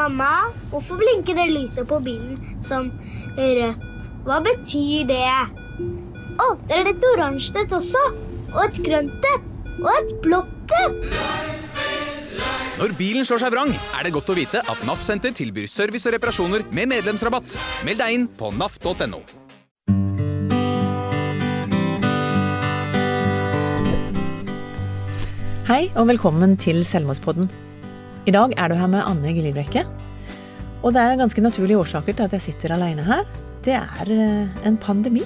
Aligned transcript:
Mamma, 0.00 0.48
hvorfor 0.70 0.96
blinker 0.96 1.36
det 1.36 1.50
lyset 1.50 1.84
på 1.88 1.98
bilen 2.00 2.38
som 2.64 2.86
rødt? 3.36 4.06
Hva 4.24 4.38
betyr 4.40 5.04
det? 5.10 5.26
Å, 6.40 6.46
det 6.70 6.78
er 6.78 6.88
et 6.94 7.04
oransje 7.10 7.60
et 7.60 7.74
også. 7.76 8.00
Og 8.54 8.62
et 8.64 8.80
grønt 8.86 9.28
et. 9.34 9.44
Og 9.82 9.90
et 9.92 10.16
blått 10.24 10.74
et. 10.78 11.12
Når 12.80 12.96
bilen 12.96 13.28
slår 13.28 13.44
seg 13.44 13.52
vrang, 13.52 13.76
er 13.76 14.08
det 14.08 14.16
godt 14.16 14.32
å 14.32 14.40
vite 14.40 14.64
at 14.64 14.88
NAF 14.88 15.04
Senter 15.04 15.36
tilbyr 15.36 15.68
service 15.68 16.08
og 16.08 16.16
reparasjoner 16.16 16.64
med 16.72 16.88
medlemsrabatt. 16.96 17.60
Meld 17.84 18.00
deg 18.00 18.16
inn 18.16 18.28
på 18.40 18.54
naf.no. 18.56 19.20
Hei 25.68 25.84
og 25.92 26.08
velkommen 26.08 26.56
til 26.56 26.86
Selvmordspodden. 26.88 27.52
I 28.28 28.32
dag 28.36 28.52
er 28.52 28.68
du 28.68 28.76
her 28.76 28.88
med 28.92 29.00
Anne 29.00 29.30
Gillibrekke. 29.32 29.80
Og 30.84 30.92
det 30.92 31.00
er 31.00 31.16
ganske 31.16 31.40
naturlige 31.40 31.80
årsaker 31.80 32.16
til 32.16 32.26
at 32.26 32.34
jeg 32.36 32.44
sitter 32.50 32.74
aleine 32.74 33.04
her. 33.06 33.24
Det 33.64 33.72
er 33.78 34.10
eh, 34.12 34.66
en 34.68 34.76
pandemi. 34.80 35.24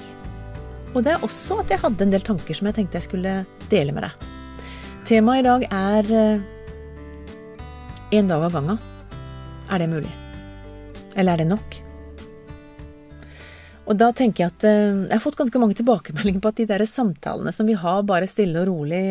Og 0.93 1.03
det 1.03 1.11
er 1.11 1.25
også 1.27 1.59
at 1.59 1.73
jeg 1.73 1.81
hadde 1.83 2.05
en 2.05 2.13
del 2.13 2.23
tanker 2.23 2.55
som 2.55 2.69
jeg 2.69 2.77
tenkte 2.77 3.01
jeg 3.01 3.07
skulle 3.09 3.35
dele 3.71 3.95
med 3.95 4.07
deg. 4.07 4.27
Temaet 5.05 5.43
i 5.43 5.47
dag 5.47 5.67
er 5.67 6.11
én 8.15 8.31
dag 8.31 8.47
av 8.47 8.55
gangen. 8.55 8.79
Er 9.67 9.83
det 9.83 9.91
mulig? 9.91 10.13
Eller 11.19 11.35
er 11.35 11.43
det 11.43 11.51
nok? 11.51 11.81
Og 13.85 13.97
da 13.99 14.13
tenker 14.15 14.45
jeg 14.45 14.55
at 14.55 14.65
eh, 14.71 15.01
jeg 15.09 15.17
har 15.17 15.23
fått 15.23 15.41
ganske 15.43 15.59
mange 15.61 15.75
tilbakemeldinger 15.77 16.39
på 16.39 16.53
at 16.53 16.63
de 16.63 16.71
der 16.71 16.87
samtalene 16.87 17.51
som 17.53 17.67
vi 17.67 17.75
har 17.75 18.07
bare 18.07 18.29
stille 18.29 18.63
og 18.63 18.71
rolig 18.71 19.03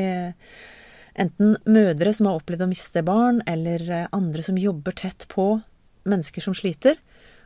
Enten 1.14 1.56
mødre 1.70 2.12
som 2.16 2.26
har 2.26 2.40
opplevd 2.40 2.64
å 2.66 2.70
miste 2.70 3.04
barn, 3.06 3.40
eller 3.46 3.84
eh, 3.86 4.06
andre 4.16 4.42
som 4.46 4.58
jobber 4.58 4.96
tett 4.98 5.28
på 5.30 5.60
mennesker 6.08 6.42
som 6.44 6.56
sliter, 6.56 6.98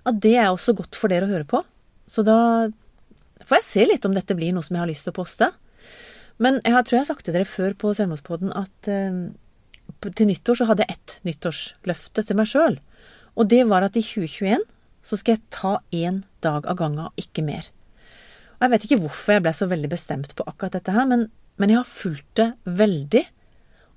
at 0.08 0.20
det 0.24 0.36
er 0.38 0.50
også 0.50 0.74
godt 0.78 0.96
for 0.96 1.12
dere 1.12 1.28
å 1.28 1.32
høre 1.32 1.48
på. 1.48 1.60
Så 2.08 2.24
da 2.24 2.38
får 3.44 3.60
jeg 3.60 3.68
se 3.68 3.84
litt 3.90 4.08
om 4.08 4.16
dette 4.16 4.36
blir 4.38 4.54
noe 4.56 4.64
som 4.64 4.78
jeg 4.78 4.84
har 4.84 4.90
lyst 4.90 5.04
til 5.04 5.12
å 5.12 5.18
poste. 5.18 5.50
Men 6.40 6.62
jeg 6.62 6.86
tror 6.86 6.96
jeg 6.96 7.04
har 7.04 7.10
sagt 7.10 7.26
til 7.26 7.36
dere 7.36 7.48
før 7.48 7.76
på 7.78 7.92
Selvmordspodden 7.98 8.54
at 8.56 8.90
eh, 8.90 9.20
til 10.08 10.30
nyttår 10.30 10.60
så 10.60 10.68
hadde 10.68 10.86
jeg 10.86 10.96
ett 10.96 11.16
nyttårsløfte 11.26 12.24
til 12.24 12.38
meg 12.38 12.50
sjøl. 12.50 12.78
Og 13.38 13.50
det 13.50 13.64
var 13.70 13.86
at 13.86 13.98
i 13.98 14.04
2021 14.04 14.64
så 15.08 15.18
skal 15.18 15.36
jeg 15.36 15.50
ta 15.54 15.78
én 15.94 16.22
dag 16.44 16.66
av 16.68 16.78
gangen, 16.78 17.10
ikke 17.20 17.44
mer. 17.46 17.68
Og 18.58 18.66
jeg 18.66 18.72
vet 18.72 18.86
ikke 18.86 19.00
hvorfor 19.04 19.36
jeg 19.36 19.44
ble 19.44 19.52
så 19.54 19.68
veldig 19.70 19.90
bestemt 19.92 20.34
på 20.36 20.46
akkurat 20.50 20.74
dette 20.74 20.94
her, 20.94 21.06
men, 21.08 21.28
men 21.60 21.72
jeg 21.72 21.80
har 21.80 21.90
fulgt 21.90 22.32
det 22.40 22.48
veldig. 22.66 23.24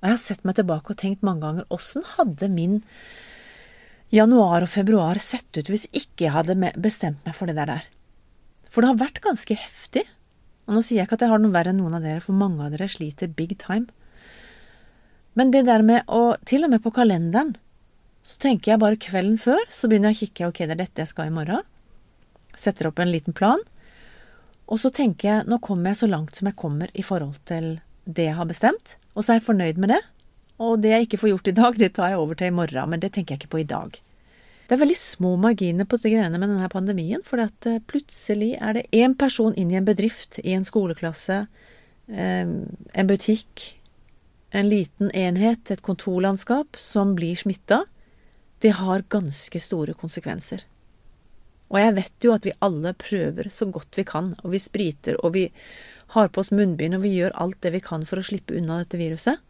Og 0.02 0.08
jeg 0.08 0.16
har 0.16 0.22
sett 0.22 0.42
meg 0.42 0.56
tilbake 0.58 0.90
og 0.90 0.98
tenkt 0.98 1.22
mange 1.22 1.46
ganger 1.46 1.68
åssen 1.70 2.02
hadde 2.16 2.48
min 2.50 2.80
januar 4.12 4.66
og 4.66 4.72
februar 4.72 5.20
sett 5.22 5.54
ut 5.56 5.70
hvis 5.70 5.86
ikke 5.94 6.26
jeg 6.26 6.34
hadde 6.34 6.56
bestemt 6.82 7.22
meg 7.24 7.36
for 7.38 7.46
det 7.46 7.56
der? 7.60 7.86
For 8.66 8.82
det 8.82 8.90
har 8.90 9.02
vært 9.04 9.22
ganske 9.22 9.54
heftig. 9.54 10.02
Og 10.66 10.74
nå 10.74 10.82
sier 10.82 11.00
jeg 11.00 11.06
ikke 11.06 11.20
at 11.20 11.26
jeg 11.26 11.32
har 11.32 11.42
noe 11.42 11.54
verre 11.54 11.70
enn 11.70 11.78
noen 11.78 11.98
av 11.98 12.04
dere, 12.04 12.22
for 12.24 12.34
mange 12.36 12.64
av 12.64 12.74
dere 12.74 12.90
sliter 12.90 13.30
big 13.30 13.54
time. 13.62 13.86
Men 15.38 15.52
det 15.54 15.64
der 15.68 15.84
med 15.86 16.08
å 16.12 16.34
Til 16.44 16.66
og 16.66 16.74
med 16.74 16.82
på 16.84 16.92
kalenderen 16.92 17.54
så 18.22 18.38
tenker 18.38 18.72
jeg 18.72 18.82
bare 18.82 18.98
kvelden 19.02 19.38
før, 19.40 19.62
så 19.70 19.88
begynner 19.90 20.12
jeg 20.12 20.18
å 20.18 20.20
kikke. 20.26 20.48
Ok, 20.50 20.58
det 20.62 20.74
er 20.76 20.82
dette 20.84 21.02
jeg 21.02 21.10
skal 21.10 21.30
i 21.30 21.34
morgen. 21.34 21.64
Setter 22.54 22.90
opp 22.90 23.00
en 23.02 23.10
liten 23.10 23.34
plan. 23.34 23.62
Og 24.70 24.78
så 24.78 24.92
tenker 24.94 25.28
jeg 25.28 25.48
nå 25.50 25.58
kommer 25.64 25.90
jeg 25.90 26.04
så 26.04 26.08
langt 26.10 26.38
som 26.38 26.46
jeg 26.46 26.58
kommer 26.58 26.92
i 26.94 27.02
forhold 27.02 27.40
til 27.48 27.80
det 28.04 28.28
jeg 28.30 28.38
har 28.38 28.48
bestemt. 28.48 28.96
Og 29.14 29.24
så 29.24 29.34
er 29.34 29.40
jeg 29.40 29.48
fornøyd 29.48 29.80
med 29.82 29.94
det. 29.94 30.00
Og 30.62 30.80
det 30.82 30.92
jeg 30.92 31.06
ikke 31.06 31.20
får 31.22 31.32
gjort 31.32 31.50
i 31.50 31.58
dag, 31.58 31.76
det 31.78 31.92
tar 31.96 32.12
jeg 32.12 32.22
over 32.22 32.38
til 32.38 32.50
i 32.52 32.54
morgen, 32.54 32.90
men 32.92 33.02
det 33.02 33.12
tenker 33.14 33.34
jeg 33.34 33.42
ikke 33.42 33.54
på 33.56 33.62
i 33.62 33.68
dag. 33.68 33.98
Det 34.68 34.76
er 34.76 34.80
veldig 34.84 34.96
små 34.96 35.34
marginer 35.36 35.88
på 35.88 35.98
de 36.00 36.14
greiene 36.14 36.38
med 36.38 36.48
denne 36.48 36.70
pandemien, 36.72 37.22
for 37.26 37.42
eh, 37.42 37.80
plutselig 37.90 38.54
er 38.56 38.78
det 38.78 38.86
én 38.94 39.16
person 39.18 39.54
inn 39.58 39.72
i 39.72 39.78
en 39.80 39.88
bedrift, 39.88 40.38
i 40.40 40.54
en 40.56 40.64
skoleklasse, 40.64 41.42
eh, 42.08 42.52
en 43.02 43.10
butikk, 43.10 43.66
en 44.52 44.68
liten 44.68 45.10
enhet, 45.16 45.70
et 45.70 45.84
kontorlandskap, 45.84 46.78
som 46.80 47.16
blir 47.18 47.36
smitta. 47.36 47.82
Det 48.62 48.76
har 48.78 49.04
ganske 49.12 49.60
store 49.60 49.96
konsekvenser. 49.98 50.62
Og 51.72 51.80
jeg 51.80 51.96
vet 51.96 52.24
jo 52.24 52.34
at 52.34 52.46
vi 52.46 52.56
alle 52.60 52.92
prøver 53.00 53.48
så 53.52 53.66
godt 53.72 53.96
vi 53.96 54.04
kan, 54.08 54.34
og 54.44 54.52
vi 54.52 54.60
spriter, 54.60 55.16
og 55.24 55.34
vi 55.36 55.46
har 56.12 56.28
på 56.28 56.42
oss 56.42 56.52
munnbind, 56.52 56.96
og 56.96 57.04
vi 57.06 57.14
gjør 57.16 57.34
alt 57.40 57.60
det 57.64 57.72
vi 57.74 57.82
kan 57.84 58.04
for 58.08 58.20
å 58.20 58.26
slippe 58.26 58.56
unna 58.58 58.82
dette 58.82 59.00
viruset. 59.00 59.40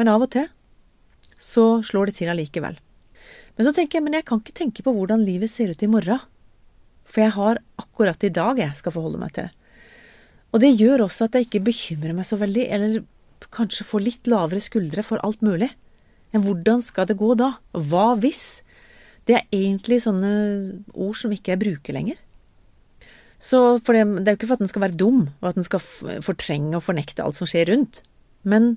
Men 0.00 0.10
av 0.12 0.24
og 0.24 0.32
til 0.32 0.48
så 1.38 1.82
slår 1.86 2.10
det 2.10 2.18
til 2.18 2.32
allikevel. 2.32 2.78
Men 3.58 3.66
så 3.66 3.74
tenker 3.74 3.98
jeg, 3.98 4.06
men 4.06 4.16
jeg 4.16 4.26
kan 4.26 4.40
ikke 4.40 4.56
tenke 4.56 4.84
på 4.86 4.94
hvordan 4.94 5.24
livet 5.26 5.50
ser 5.52 5.72
ut 5.74 5.82
i 5.82 5.90
morgen. 5.90 6.22
For 7.08 7.24
jeg 7.24 7.34
har 7.36 7.60
akkurat 7.80 8.24
i 8.24 8.32
dag 8.34 8.60
jeg 8.60 8.78
skal 8.78 8.94
forholde 8.94 9.20
meg 9.20 9.34
til 9.34 9.48
det. 9.48 9.54
Og 10.54 10.62
det 10.62 10.76
gjør 10.80 11.04
også 11.04 11.26
at 11.28 11.36
jeg 11.36 11.48
ikke 11.48 11.66
bekymrer 11.66 12.14
meg 12.16 12.26
så 12.28 12.38
veldig, 12.40 12.64
eller 12.72 13.02
kanskje 13.54 13.86
får 13.86 14.04
litt 14.04 14.30
lavere 14.30 14.62
skuldre 14.64 15.04
for 15.04 15.20
alt 15.26 15.42
mulig. 15.44 15.68
Men 16.32 16.44
hvordan 16.44 16.80
skal 16.84 17.08
det 17.08 17.18
gå 17.20 17.34
da? 17.38 17.54
Hva 17.72 18.14
hvis? 18.20 18.62
Det 19.28 19.36
er 19.36 19.50
egentlig 19.52 20.00
sånne 20.04 20.30
ord 20.94 21.18
som 21.20 21.32
ikke 21.34 21.52
jeg 21.52 21.62
bruker 21.64 21.96
lenger. 21.96 22.16
Så 23.38 23.78
for 23.86 23.94
det, 23.94 24.02
det 24.24 24.30
er 24.30 24.34
jo 24.34 24.40
ikke 24.40 24.50
for 24.50 24.58
at 24.58 24.64
den 24.64 24.70
skal 24.70 24.82
være 24.82 24.98
dum, 24.98 25.20
og 25.40 25.50
at 25.50 25.58
den 25.58 25.66
skal 25.66 25.82
fortrenge 26.26 26.74
og 26.74 26.84
fornekte 26.86 27.22
alt 27.22 27.38
som 27.38 27.48
skjer 27.48 27.70
rundt. 27.70 28.02
Men 28.42 28.76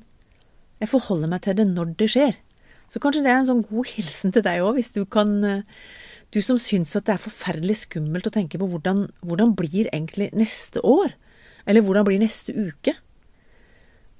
jeg 0.81 0.91
forholder 0.91 1.29
meg 1.31 1.43
til 1.45 1.57
det 1.57 1.67
når 1.71 1.95
det 1.97 2.09
skjer. 2.13 2.37
Så 2.91 2.99
kanskje 3.01 3.23
det 3.25 3.31
er 3.31 3.39
en 3.39 3.49
sånn 3.49 3.65
god 3.69 3.89
hilsen 3.93 4.33
til 4.35 4.43
deg 4.45 4.61
òg, 4.65 4.75
hvis 4.77 4.93
du 4.97 5.05
kan 5.05 5.63
Du 6.31 6.39
som 6.39 6.55
syns 6.55 6.95
at 6.95 7.09
det 7.09 7.11
er 7.17 7.19
forferdelig 7.19 7.75
skummelt 7.81 8.27
å 8.29 8.31
tenke 8.31 8.55
på 8.55 8.63
hvordan, 8.71 9.09
hvordan 9.19 9.49
blir 9.51 9.89
egentlig 9.91 10.29
neste 10.31 10.79
år? 10.79 11.11
Eller 11.67 11.83
hvordan 11.83 12.05
blir 12.07 12.21
neste 12.21 12.55
uke? 12.55 12.93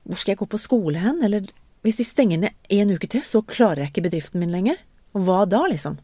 Hvor 0.04 0.20
skal 0.20 0.34
jeg 0.34 0.42
gå 0.42 0.48
på 0.52 0.60
skole 0.60 1.00
hen? 1.00 1.22
Eller 1.24 1.48
hvis 1.88 2.02
de 2.02 2.04
stenger 2.04 2.42
ned 2.42 2.68
en 2.68 2.92
uke 2.92 3.08
til, 3.08 3.24
så 3.24 3.40
klarer 3.48 3.86
jeg 3.86 3.94
ikke 3.94 4.04
bedriften 4.10 4.44
min 4.44 4.52
lenger. 4.52 4.82
Og 5.16 5.24
hva 5.24 5.46
da, 5.48 5.64
liksom? 5.72 6.02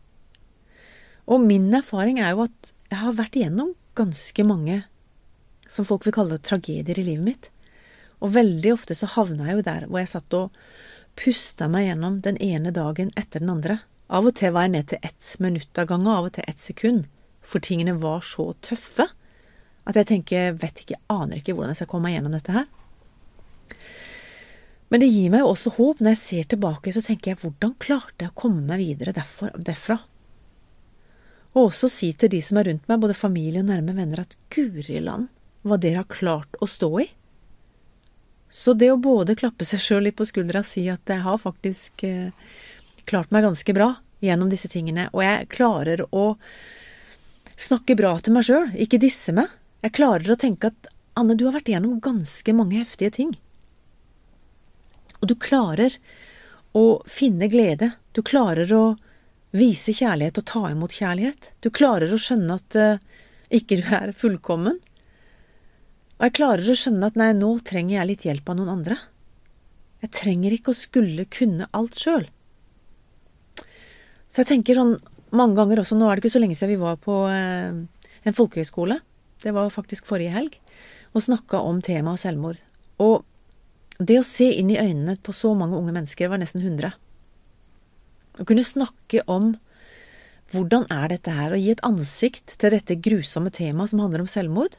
Og 1.27 1.43
min 1.43 1.67
erfaring 1.75 2.21
er 2.23 2.37
jo 2.37 2.45
at 2.47 2.71
jeg 2.87 3.01
har 3.03 3.19
vært 3.19 3.35
igjennom 3.35 3.75
ganske 3.97 4.45
mange 4.47 4.81
som 5.67 5.85
folk 5.87 6.05
vil 6.07 6.15
kalle 6.15 6.39
tragedier 6.39 6.99
i 6.99 7.05
livet 7.05 7.25
mitt. 7.25 7.49
Og 8.23 8.33
veldig 8.33 8.73
ofte 8.73 8.95
så 8.97 9.09
havna 9.17 9.49
jeg 9.49 9.59
jo 9.59 9.67
der 9.67 9.85
hvor 9.87 10.01
jeg 10.01 10.13
satt 10.13 10.37
og 10.37 10.55
pusta 11.17 11.67
meg 11.71 11.89
gjennom 11.89 12.21
den 12.25 12.39
ene 12.43 12.73
dagen 12.73 13.11
etter 13.19 13.43
den 13.43 13.53
andre. 13.53 13.81
Av 14.07 14.25
og 14.25 14.37
til 14.39 14.53
var 14.55 14.67
jeg 14.67 14.75
ned 14.77 14.89
til 14.89 15.03
ett 15.03 15.33
minutt 15.43 15.81
av 15.81 15.89
gangen, 15.89 16.07
av 16.07 16.29
og 16.29 16.35
til 16.37 16.47
ett 16.47 16.61
sekund. 16.61 17.07
For 17.43 17.63
tingene 17.63 17.97
var 17.99 18.23
så 18.25 18.51
tøffe 18.63 19.09
at 19.87 19.95
jeg 19.95 20.09
tenker, 20.09 20.57
vet 20.59 20.83
ikke, 20.83 20.99
aner 21.11 21.39
ikke 21.39 21.55
hvordan 21.55 21.73
jeg 21.73 21.81
skal 21.81 21.89
komme 21.91 22.07
meg 22.07 22.17
gjennom 22.17 22.35
dette 22.35 22.55
her. 22.55 22.67
Men 24.91 25.03
det 25.03 25.09
gir 25.11 25.31
meg 25.31 25.43
jo 25.43 25.51
også 25.51 25.73
håp. 25.75 26.01
Når 26.01 26.13
jeg 26.13 26.21
ser 26.21 26.51
tilbake, 26.53 26.93
så 26.95 27.03
tenker 27.03 27.33
jeg, 27.33 27.41
hvordan 27.41 27.73
klarte 27.79 28.23
jeg 28.23 28.31
å 28.31 28.39
komme 28.39 28.63
meg 28.67 28.79
videre 28.83 29.15
derfra? 29.15 29.99
Og 31.57 31.71
også 31.71 31.89
si 31.89 32.11
til 32.13 32.29
de 32.29 32.39
som 32.45 32.59
er 32.61 32.69
rundt 32.69 32.85
meg, 32.89 33.01
både 33.01 33.17
familie 33.17 33.63
og 33.63 33.69
nærme 33.71 33.95
venner, 33.97 34.21
at 34.21 34.37
guri 34.53 35.01
land, 35.01 35.25
hva 35.65 35.79
dere 35.81 36.03
har 36.03 36.11
klart 36.11 36.59
å 36.61 36.69
stå 36.69 36.91
i. 37.01 37.07
Så 38.53 38.75
det 38.77 38.91
å 38.93 39.01
både 39.01 39.35
klappe 39.35 39.65
seg 39.67 39.81
sjøl 39.81 40.05
litt 40.07 40.17
på 40.19 40.27
skuldra 40.27 40.61
og 40.63 40.69
si 40.69 40.85
at 40.91 41.09
jeg 41.09 41.23
har 41.25 41.39
faktisk 41.41 42.03
eh, 42.07 42.29
klart 43.09 43.33
meg 43.33 43.43
ganske 43.43 43.73
bra 43.75 43.95
gjennom 44.23 44.51
disse 44.53 44.69
tingene, 44.71 45.09
og 45.13 45.23
jeg 45.25 45.49
klarer 45.53 46.05
å 46.15 46.27
snakke 47.57 47.97
bra 47.97 48.15
til 48.21 48.37
meg 48.37 48.47
sjøl, 48.47 48.69
ikke 48.77 49.01
disse 49.01 49.33
meg. 49.35 49.51
Jeg 49.83 49.97
klarer 49.97 50.33
å 50.33 50.39
tenke 50.39 50.71
at 50.71 50.89
Anne, 51.17 51.33
du 51.33 51.47
har 51.47 51.57
vært 51.57 51.71
igjennom 51.71 51.97
ganske 52.03 52.53
mange 52.53 52.77
heftige 52.77 53.13
ting. 53.17 53.33
Og 55.17 55.29
du 55.31 55.33
klarer 55.41 55.95
å 56.77 57.01
finne 57.09 57.49
glede. 57.49 57.95
Du 58.13 58.21
klarer 58.25 58.69
å 58.73 58.83
vise 59.57 59.93
kjærlighet 59.95 60.39
og 60.41 60.45
ta 60.49 60.63
imot 60.71 60.95
kjærlighet. 60.95 61.51
Du 61.63 61.71
klarer 61.73 62.13
å 62.13 62.19
skjønne 62.21 62.57
at 62.59 62.77
uh, 62.77 63.03
ikke 63.53 63.79
du 63.81 63.91
er 63.97 64.13
fullkommen. 64.17 64.79
Og 66.17 66.25
jeg 66.25 66.35
klarer 66.39 66.69
å 66.69 66.77
skjønne 66.77 67.09
at 67.09 67.19
nei, 67.19 67.31
nå 67.37 67.51
trenger 67.65 67.99
jeg 67.99 68.09
litt 68.11 68.25
hjelp 68.27 68.49
av 68.49 68.59
noen 68.59 68.73
andre. 68.79 68.97
Jeg 70.03 70.13
trenger 70.13 70.53
ikke 70.53 70.73
å 70.73 70.77
skulle 70.77 71.27
kunne 71.33 71.69
alt 71.77 71.97
sjøl. 71.97 72.27
Så 74.27 74.43
jeg 74.43 74.49
tenker 74.51 74.77
sånn 74.77 74.97
mange 75.35 75.57
ganger 75.57 75.81
også, 75.81 75.97
nå 75.97 76.07
er 76.07 76.17
det 76.17 76.23
ikke 76.23 76.35
så 76.37 76.41
lenge 76.41 76.55
siden 76.55 76.75
vi 76.75 76.81
var 76.81 76.99
på 77.03 77.23
uh, 77.27 77.71
en 78.27 78.35
folkehøyskole, 78.35 78.99
det 79.43 79.53
var 79.55 79.73
faktisk 79.73 80.07
forrige 80.07 80.33
helg, 80.33 80.55
og 81.13 81.23
snakka 81.23 81.59
om 81.63 81.81
temaet 81.83 82.21
selvmord. 82.23 82.61
Og 83.03 83.25
det 83.97 84.19
å 84.19 84.25
se 84.25 84.49
inn 84.59 84.71
i 84.73 84.79
øynene 84.79 85.17
på 85.23 85.33
så 85.33 85.53
mange 85.57 85.77
unge 85.77 85.93
mennesker 85.95 86.29
var 86.31 86.41
nesten 86.41 86.63
100. 86.63 86.93
Å 88.37 88.45
kunne 88.45 88.65
snakke 88.65 89.23
om 89.27 89.55
hvordan 90.53 90.85
er 90.93 91.11
dette 91.11 91.33
her, 91.33 91.51
å 91.51 91.59
gi 91.59 91.71
et 91.73 91.83
ansikt 91.85 92.55
til 92.61 92.71
dette 92.71 92.99
grusomme 93.03 93.51
temaet 93.53 93.91
som 93.91 94.03
handler 94.03 94.23
om 94.23 94.29
selvmord. 94.31 94.77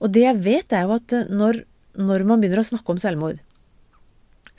Og 0.00 0.12
det 0.12 0.24
jeg 0.24 0.40
vet, 0.44 0.72
er 0.72 0.88
jo 0.88 0.96
at 0.96 1.14
eh, 1.16 1.30
når, 1.30 1.62
når 2.00 2.26
man 2.28 2.42
begynner 2.42 2.62
å 2.62 2.66
snakke 2.66 2.92
om 2.92 3.00
selvmord, 3.00 3.40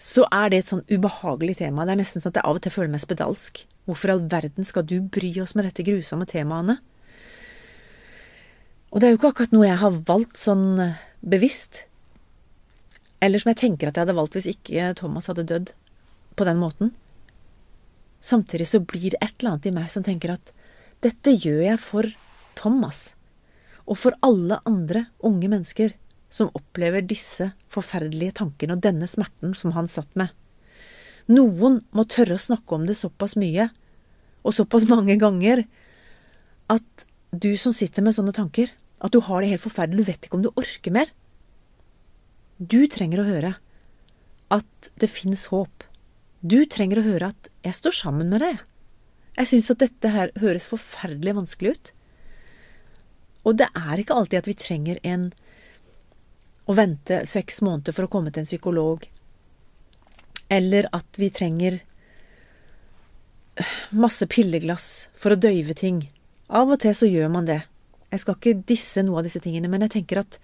så 0.01 0.25
er 0.33 0.49
det 0.49 0.61
et 0.61 0.71
sånn 0.71 0.85
ubehagelig 0.89 1.59
tema. 1.59 1.85
Det 1.85 1.93
er 1.93 2.01
nesten 2.01 2.23
sånn 2.23 2.33
at 2.33 2.41
jeg 2.41 2.49
av 2.49 2.57
og 2.57 2.63
til 2.65 2.73
føler 2.73 2.89
meg 2.93 3.03
spedalsk. 3.03 3.61
Hvorfor 3.85 4.09
i 4.09 4.15
all 4.15 4.23
verden 4.31 4.65
skal 4.65 4.85
du 4.89 4.97
bry 5.13 5.29
oss 5.43 5.53
med 5.57 5.67
dette 5.67 5.85
grusomme 5.85 6.25
temaene? 6.29 6.79
Og 8.91 8.99
det 8.99 9.07
er 9.07 9.13
jo 9.13 9.19
ikke 9.19 9.31
akkurat 9.31 9.53
noe 9.53 9.69
jeg 9.69 9.81
har 9.81 10.01
valgt 10.09 10.41
sånn 10.41 10.65
eh, 10.81 10.97
bevisst. 11.21 11.85
Eller 13.21 13.41
som 13.41 13.53
jeg 13.53 13.61
tenker 13.61 13.89
at 13.89 13.97
jeg 13.97 14.07
hadde 14.07 14.17
valgt 14.17 14.38
hvis 14.38 14.49
ikke 14.49 14.91
Thomas 14.97 15.29
hadde 15.29 15.45
dødd 15.47 15.73
på 16.38 16.47
den 16.47 16.61
måten. 16.61 16.95
Samtidig 18.21 18.68
så 18.69 18.79
blir 18.85 19.13
det 19.13 19.21
et 19.21 19.33
eller 19.39 19.56
annet 19.56 19.69
i 19.69 19.73
meg 19.75 19.89
som 19.94 20.06
tenker 20.06 20.35
at 20.35 20.53
dette 21.01 21.33
gjør 21.33 21.63
jeg 21.65 21.81
for 21.81 22.07
Thomas, 22.59 23.15
og 23.89 23.97
for 23.97 24.18
alle 24.21 24.59
andre 24.69 25.07
unge 25.25 25.50
mennesker 25.50 25.95
som 26.31 26.51
opplever 26.56 27.03
disse 27.03 27.50
forferdelige 27.73 28.38
tankene 28.39 28.77
og 28.77 28.83
denne 28.85 29.09
smerten 29.09 29.56
som 29.57 29.73
han 29.75 29.89
satt 29.89 30.13
med. 30.19 30.29
Noen 31.31 31.81
må 31.95 32.06
tørre 32.09 32.38
å 32.38 32.41
snakke 32.41 32.77
om 32.77 32.85
det 32.88 32.97
såpass 33.00 33.35
mye, 33.39 33.69
og 34.41 34.56
såpass 34.56 34.88
mange 34.89 35.17
ganger, 35.21 35.65
at 36.71 37.06
du 37.31 37.51
som 37.59 37.74
sitter 37.75 38.06
med 38.06 38.15
sånne 38.15 38.33
tanker, 38.35 38.71
at 39.01 39.13
du 39.13 39.19
har 39.25 39.41
det 39.41 39.51
helt 39.53 39.63
forferdelig, 39.63 40.06
du 40.06 40.12
vet 40.12 40.27
ikke 40.27 40.38
om 40.38 40.45
du 40.45 40.51
orker 40.53 40.94
mer. 40.94 41.12
Du 42.57 42.85
trenger 42.91 43.21
å 43.21 43.27
høre 43.27 43.56
at 44.53 44.91
det 45.01 45.09
fins 45.09 45.47
håp. 45.51 45.85
Du 46.41 46.63
trenger 46.65 46.99
å 46.99 47.05
høre 47.05 47.31
at 47.31 47.49
jeg 47.65 47.77
står 47.77 47.95
sammen 47.95 48.31
med 48.33 48.41
deg. 48.41 48.61
Jeg 49.38 49.49
syns 49.51 49.71
at 49.73 49.81
dette 49.83 50.11
her 50.11 50.33
høres 50.41 50.67
forferdelig 50.69 51.35
vanskelig 51.38 51.75
ut. 51.75 51.91
Og 53.45 53.57
det 53.61 53.69
er 53.77 54.01
ikke 54.01 54.17
alltid 54.17 54.41
at 54.41 54.49
vi 54.49 54.57
trenger 54.57 54.99
en 55.07 55.29
å 56.69 56.75
vente 56.77 57.23
seks 57.29 57.61
måneder 57.65 57.95
for 57.95 58.05
å 58.05 58.11
komme 58.11 58.33
til 58.33 58.43
en 58.43 58.49
psykolog, 58.49 59.05
eller 60.51 60.88
at 60.93 61.17
vi 61.17 61.31
trenger 61.33 61.79
masse 63.95 64.27
pilleglass 64.29 64.88
for 65.19 65.33
å 65.33 65.39
døyve 65.41 65.75
ting. 65.77 66.05
Av 66.51 66.69
og 66.69 66.81
til 66.83 66.95
så 66.97 67.09
gjør 67.09 67.31
man 67.33 67.49
det. 67.49 67.61
Jeg 68.11 68.23
skal 68.23 68.38
ikke 68.38 68.63
disse 68.67 69.03
noe 69.05 69.21
av 69.21 69.27
disse 69.27 69.41
tingene, 69.43 69.69
men 69.71 69.85
jeg 69.85 69.95
tenker 69.97 70.21
at 70.21 70.38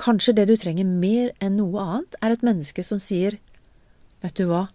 kanskje 0.00 0.34
det 0.36 0.46
du 0.50 0.54
trenger 0.58 0.88
mer 0.88 1.32
enn 1.40 1.58
noe 1.60 1.82
annet, 1.82 2.18
er 2.20 2.34
et 2.34 2.44
menneske 2.46 2.84
som 2.86 3.00
sier 3.02 3.38
Vet 4.20 4.36
du 4.36 4.50
hva, 4.50 4.66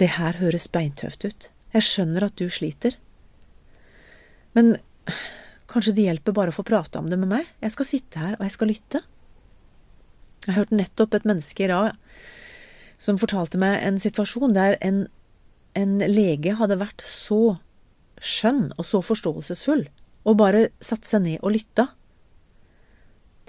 det 0.00 0.14
her 0.16 0.38
høres 0.40 0.66
beintøft 0.70 1.24
ut. 1.26 1.48
Jeg 1.74 1.86
skjønner 1.86 2.26
at 2.26 2.36
du 2.38 2.48
sliter. 2.50 2.96
Men 4.54 4.76
kanskje 5.70 5.94
det 5.96 6.06
hjelper 6.06 6.36
bare 6.36 6.54
å 6.54 6.56
få 6.56 6.66
prate 6.66 7.00
om 7.00 7.10
det 7.10 7.18
med 7.18 7.30
meg? 7.30 7.50
Jeg 7.62 7.74
skal 7.74 7.88
sitte 7.88 8.22
her, 8.22 8.36
og 8.38 8.46
jeg 8.46 8.54
skal 8.54 8.70
lytte. 8.70 9.02
Jeg 10.46 10.56
hørte 10.58 10.78
nettopp 10.78 11.16
et 11.16 11.26
menneske 11.28 11.66
i 11.66 11.70
dag 11.70 11.94
som 13.00 13.18
fortalte 13.20 13.58
meg 13.60 13.80
en 13.82 13.98
situasjon 14.00 14.54
der 14.54 14.76
en, 14.84 15.04
en 15.78 15.98
lege 15.98 16.54
hadde 16.58 16.78
vært 16.80 17.02
så 17.08 17.56
skjønn 18.22 18.68
og 18.78 18.86
så 18.88 19.00
forståelsesfull 19.04 19.86
og 20.24 20.38
bare 20.40 20.68
satte 20.84 21.08
seg 21.08 21.24
ned 21.24 21.42
og 21.42 21.54
lytta 21.56 21.88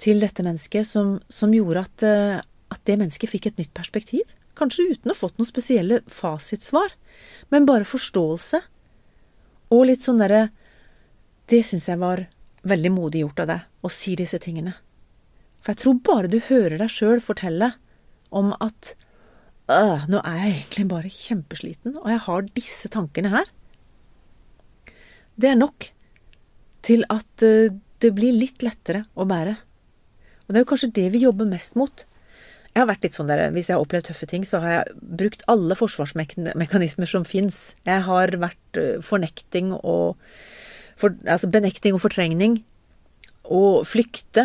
til 0.02 0.20
dette 0.20 0.44
mennesket, 0.44 0.84
som, 0.84 1.16
som 1.32 1.54
gjorde 1.56 1.84
at, 1.86 2.04
eh, 2.04 2.40
at, 2.74 2.82
det 2.84 2.98
mennesket 3.00 3.32
fikk 3.32 3.48
et 3.48 3.62
nytt 3.62 3.72
perspektiv. 3.76 4.26
Kanskje 4.56 4.88
uten 4.92 5.10
å 5.10 5.14
ha 5.14 5.18
fått 5.18 5.36
noen 5.38 5.48
spesielle 5.48 6.00
fasitsvar, 6.10 6.94
men 7.52 7.68
bare 7.68 7.88
forståelse. 7.88 8.62
Og 9.74 9.88
litt 9.90 10.06
sånn 10.06 10.22
derre 10.22 10.48
Det 11.46 11.60
syns 11.62 11.86
jeg 11.86 11.98
var 12.00 12.24
veldig 12.66 12.90
modig 12.90 13.20
gjort 13.22 13.44
av 13.44 13.50
deg, 13.52 13.66
å 13.86 13.90
si 13.92 14.16
disse 14.18 14.38
tingene. 14.42 14.72
For 15.62 15.72
jeg 15.72 15.82
tror 15.84 16.00
bare 16.08 16.30
du 16.30 16.40
hører 16.42 16.80
deg 16.80 16.90
sjøl 16.90 17.20
fortelle 17.22 17.72
om 18.34 18.50
at 18.58 18.96
øh, 19.70 20.08
nå 20.10 20.18
er 20.26 20.40
jeg 20.40 20.54
egentlig 20.56 20.86
bare 20.90 21.12
kjempesliten, 21.12 21.94
og 22.00 22.10
jeg 22.10 22.24
har 22.26 22.48
disse 22.58 22.90
tankene 22.90 23.30
her. 23.30 23.52
Det 25.38 25.52
er 25.52 25.60
nok 25.60 25.92
til 26.86 27.06
at 27.12 27.46
eh, 27.46 27.74
det 28.02 28.12
blir 28.16 28.34
litt 28.34 28.64
lettere 28.66 29.04
å 29.14 29.26
bære. 29.28 29.56
Og 30.46 30.52
det 30.52 30.60
er 30.60 30.64
jo 30.64 30.70
kanskje 30.70 30.94
det 30.98 31.08
vi 31.14 31.24
jobber 31.24 31.48
mest 31.50 31.78
mot. 31.78 32.06
Jeg 32.76 32.82
har 32.82 32.90
vært 32.90 33.06
litt 33.06 33.16
sånn 33.16 33.30
der, 33.30 33.40
Hvis 33.56 33.70
jeg 33.70 33.78
har 33.78 33.82
opplevd 33.86 34.10
tøffe 34.10 34.26
ting, 34.28 34.42
så 34.44 34.60
har 34.60 34.72
jeg 34.74 34.96
brukt 35.16 35.46
alle 35.48 35.72
forsvarsmekanismer 35.78 37.08
som 37.08 37.24
fins. 37.24 37.72
Jeg 37.88 38.04
har 38.04 38.36
vært 38.36 38.80
fornekting 39.00 39.72
og 39.78 40.18
for, 41.00 41.16
Altså 41.24 41.48
benekting 41.48 41.96
og 41.96 42.02
fortrengning. 42.04 42.58
Og 43.48 43.80
flykte. 43.88 44.44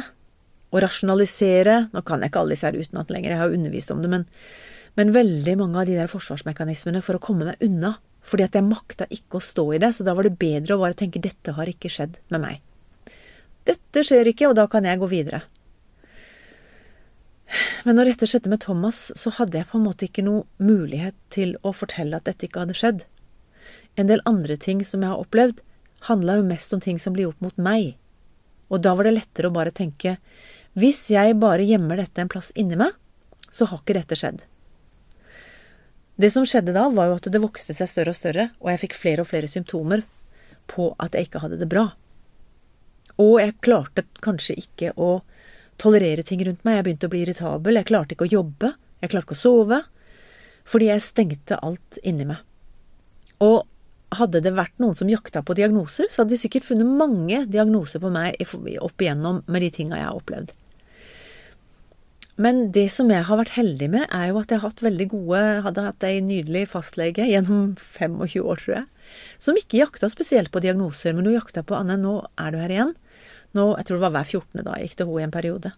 Og 0.71 0.79
rasjonalisere. 0.79 1.89
Nå 1.91 2.05
kan 2.07 2.23
jeg 2.23 2.31
ikke 2.31 2.45
alle 2.45 2.55
disse 2.55 2.69
her 2.69 2.79
utenat 2.79 3.11
lenger, 3.11 3.35
jeg 3.35 3.43
har 3.43 3.57
undervist 3.57 3.91
om 3.91 3.99
det, 3.99 4.13
men, 4.15 4.23
men 4.95 5.11
veldig 5.11 5.57
mange 5.59 5.83
av 5.83 5.91
de 5.91 5.99
der 5.99 6.07
forsvarsmekanismene 6.07 7.03
for 7.03 7.19
å 7.19 7.23
komme 7.23 7.51
meg 7.51 7.67
unna 7.67 7.97
fordi 8.21 8.45
at 8.45 8.55
jeg 8.55 8.67
makta 8.67 9.07
ikke 9.09 9.39
å 9.39 9.43
stå 9.43 9.63
i 9.73 9.79
det, 9.81 9.89
så 9.97 10.05
da 10.05 10.13
var 10.13 10.27
det 10.27 10.37
bedre 10.39 10.75
å 10.75 10.81
bare 10.83 10.93
tenke 10.93 11.19
'dette 11.19 11.55
har 11.57 11.65
ikke 11.65 11.89
skjedd 11.89 12.19
med 12.29 12.43
meg'. 12.43 12.59
Dette 13.65 14.03
skjer 14.05 14.29
ikke, 14.29 14.51
og 14.51 14.55
da 14.55 14.67
kan 14.69 14.85
jeg 14.85 15.01
gå 15.01 15.09
videre. 15.09 15.41
Men 17.85 17.97
når 17.97 18.11
dette 18.11 18.27
skjedde 18.29 18.51
med 18.51 18.61
Thomas, 18.61 19.09
så 19.17 19.31
hadde 19.39 19.57
jeg 19.57 19.69
på 19.71 19.79
en 19.79 19.87
måte 19.87 20.05
ikke 20.05 20.25
noe 20.25 20.45
mulighet 20.61 21.17
til 21.33 21.55
å 21.65 21.73
fortelle 21.73 22.19
at 22.19 22.27
dette 22.29 22.45
ikke 22.45 22.65
hadde 22.65 22.77
skjedd. 22.77 23.03
En 23.97 24.09
del 24.09 24.21
andre 24.29 24.57
ting 24.61 24.83
som 24.85 25.01
jeg 25.01 25.09
har 25.09 25.21
opplevd, 25.23 25.63
handla 26.07 26.37
jo 26.37 26.47
mest 26.47 26.73
om 26.73 26.81
ting 26.81 26.99
som 27.01 27.15
blir 27.15 27.27
gjort 27.29 27.41
mot 27.41 27.57
meg. 27.61 27.95
Og 28.69 28.83
da 28.85 28.93
var 28.97 29.07
det 29.07 29.15
lettere 29.17 29.49
å 29.49 29.55
bare 29.55 29.73
tenke 29.73 30.17
hvis 30.79 31.09
jeg 31.11 31.35
bare 31.41 31.65
gjemmer 31.67 31.99
dette 31.99 32.23
en 32.23 32.29
plass 32.31 32.53
inni 32.55 32.77
meg, 32.79 32.93
så 33.51 33.67
har 33.67 33.81
ikke 33.81 33.97
dette 33.97 34.15
skjedd. 34.15 34.39
Det 36.21 36.29
som 36.31 36.45
skjedde 36.47 36.75
da, 36.75 36.85
var 36.93 37.09
jo 37.09 37.17
at 37.17 37.27
det 37.33 37.41
vokste 37.43 37.75
seg 37.75 37.89
større 37.89 38.13
og 38.13 38.17
større, 38.17 38.45
og 38.61 38.69
jeg 38.71 38.81
fikk 38.85 38.95
flere 38.95 39.25
og 39.25 39.31
flere 39.31 39.49
symptomer 39.51 40.05
på 40.71 40.91
at 41.01 41.17
jeg 41.17 41.27
ikke 41.27 41.41
hadde 41.43 41.59
det 41.59 41.67
bra. 41.71 41.89
Og 43.19 43.41
jeg 43.41 43.57
klarte 43.65 44.05
kanskje 44.23 44.55
ikke 44.61 44.93
å 44.95 45.17
tolerere 45.81 46.23
ting 46.27 46.43
rundt 46.45 46.63
meg. 46.67 46.79
Jeg 46.79 46.87
begynte 46.87 47.09
å 47.09 47.13
bli 47.13 47.23
irritabel. 47.25 47.79
Jeg 47.79 47.89
klarte 47.89 48.15
ikke 48.15 48.29
å 48.29 48.35
jobbe. 48.35 48.73
Jeg 49.01 49.13
klarte 49.13 49.29
ikke 49.29 49.39
å 49.39 49.41
sove. 49.41 49.81
Fordi 50.69 50.91
jeg 50.91 51.05
stengte 51.05 51.59
alt 51.65 51.99
inni 52.05 52.27
meg. 52.29 52.41
Og 53.41 53.65
hadde 54.19 54.41
det 54.43 54.53
vært 54.55 54.75
noen 54.81 54.97
som 54.97 55.09
jakta 55.09 55.41
på 55.45 55.55
diagnoser, 55.57 56.09
så 56.11 56.21
hadde 56.21 56.35
de 56.35 56.41
sikkert 56.41 56.67
funnet 56.67 56.87
mange 56.87 57.45
diagnoser 57.49 58.01
på 58.03 58.11
meg 58.11 58.35
opp 58.83 59.01
igjennom 59.01 59.39
med 59.47 59.63
de 59.63 59.69
tinga 59.71 59.99
jeg 59.99 60.09
har 60.09 60.17
opplevd. 60.19 60.51
Men 62.41 62.63
det 62.73 62.87
som 62.93 63.11
jeg 63.11 63.25
har 63.27 63.37
vært 63.37 63.53
heldig 63.57 63.87
med, 63.91 64.05
er 64.09 64.31
jo 64.31 64.39
at 64.39 64.51
jeg 64.51 64.61
har 64.61 64.71
hatt 64.71 64.81
veldig 64.81 65.07
gode 65.11 65.41
Hadde 65.65 65.83
hatt 65.85 66.05
ei 66.07 66.21
nydelig 66.23 66.63
fastlege 66.71 67.27
gjennom 67.27 67.73
25 67.99 68.41
år, 68.41 68.61
tror 68.63 68.75
jeg. 68.79 68.85
Som 69.43 69.59
ikke 69.59 69.81
jakta 69.81 70.09
spesielt 70.09 70.51
på 70.53 70.61
diagnoser, 70.63 71.13
men 71.13 71.27
hun 71.27 71.35
jakta 71.35 71.63
på 71.67 71.75
Anne, 71.77 71.99
nå 71.99 72.21
er 72.39 72.53
du 72.53 72.61
her 72.61 72.73
igjen. 72.73 72.93
Nå, 73.57 73.77
Jeg 73.77 73.85
tror 73.85 73.97
det 73.97 74.05
var 74.05 74.13
hver 74.15 74.27
14. 74.27 74.63
da 74.63 74.75
jeg 74.77 74.87
gikk 74.87 74.97
til 74.97 75.09
henne 75.09 75.21
i 75.21 75.27
en 75.27 75.33
periode. 75.33 75.71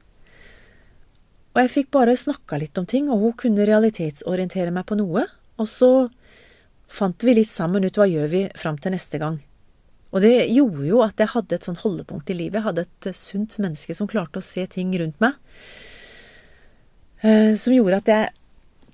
Og 1.54 1.62
jeg 1.62 1.70
fikk 1.70 1.90
bare 1.94 2.18
snakka 2.18 2.58
litt 2.62 2.78
om 2.82 2.86
ting, 2.90 3.10
og 3.14 3.22
hun 3.22 3.34
kunne 3.38 3.66
realitetsorientere 3.70 4.74
meg 4.74 4.86
på 4.90 4.98
noe. 4.98 5.26
Og 5.62 5.70
så 5.70 6.10
fant 6.90 7.26
vi 7.26 7.36
litt 7.38 7.50
sammen 7.50 7.86
ut 7.86 7.98
hva 7.98 8.08
gjør 8.10 8.30
vi 8.32 8.44
fram 8.58 8.78
til 8.82 8.94
neste 8.96 9.22
gang. 9.22 9.40
Og 10.14 10.22
det 10.22 10.50
gjorde 10.54 10.86
jo 10.86 11.02
at 11.02 11.18
jeg 11.22 11.34
hadde 11.34 11.58
et 11.58 11.66
sånn 11.66 11.80
holdepunkt 11.82 12.30
i 12.30 12.38
livet. 12.38 12.60
Jeg 12.60 12.68
hadde 12.68 12.86
et 12.86 13.18
sunt 13.18 13.58
menneske 13.62 13.96
som 13.98 14.10
klarte 14.10 14.42
å 14.42 14.46
se 14.46 14.66
ting 14.70 14.94
rundt 15.02 15.18
meg. 15.24 15.38
Eh, 17.26 17.54
som 17.58 17.74
gjorde 17.74 18.02
at 18.02 18.12
jeg 18.12 18.34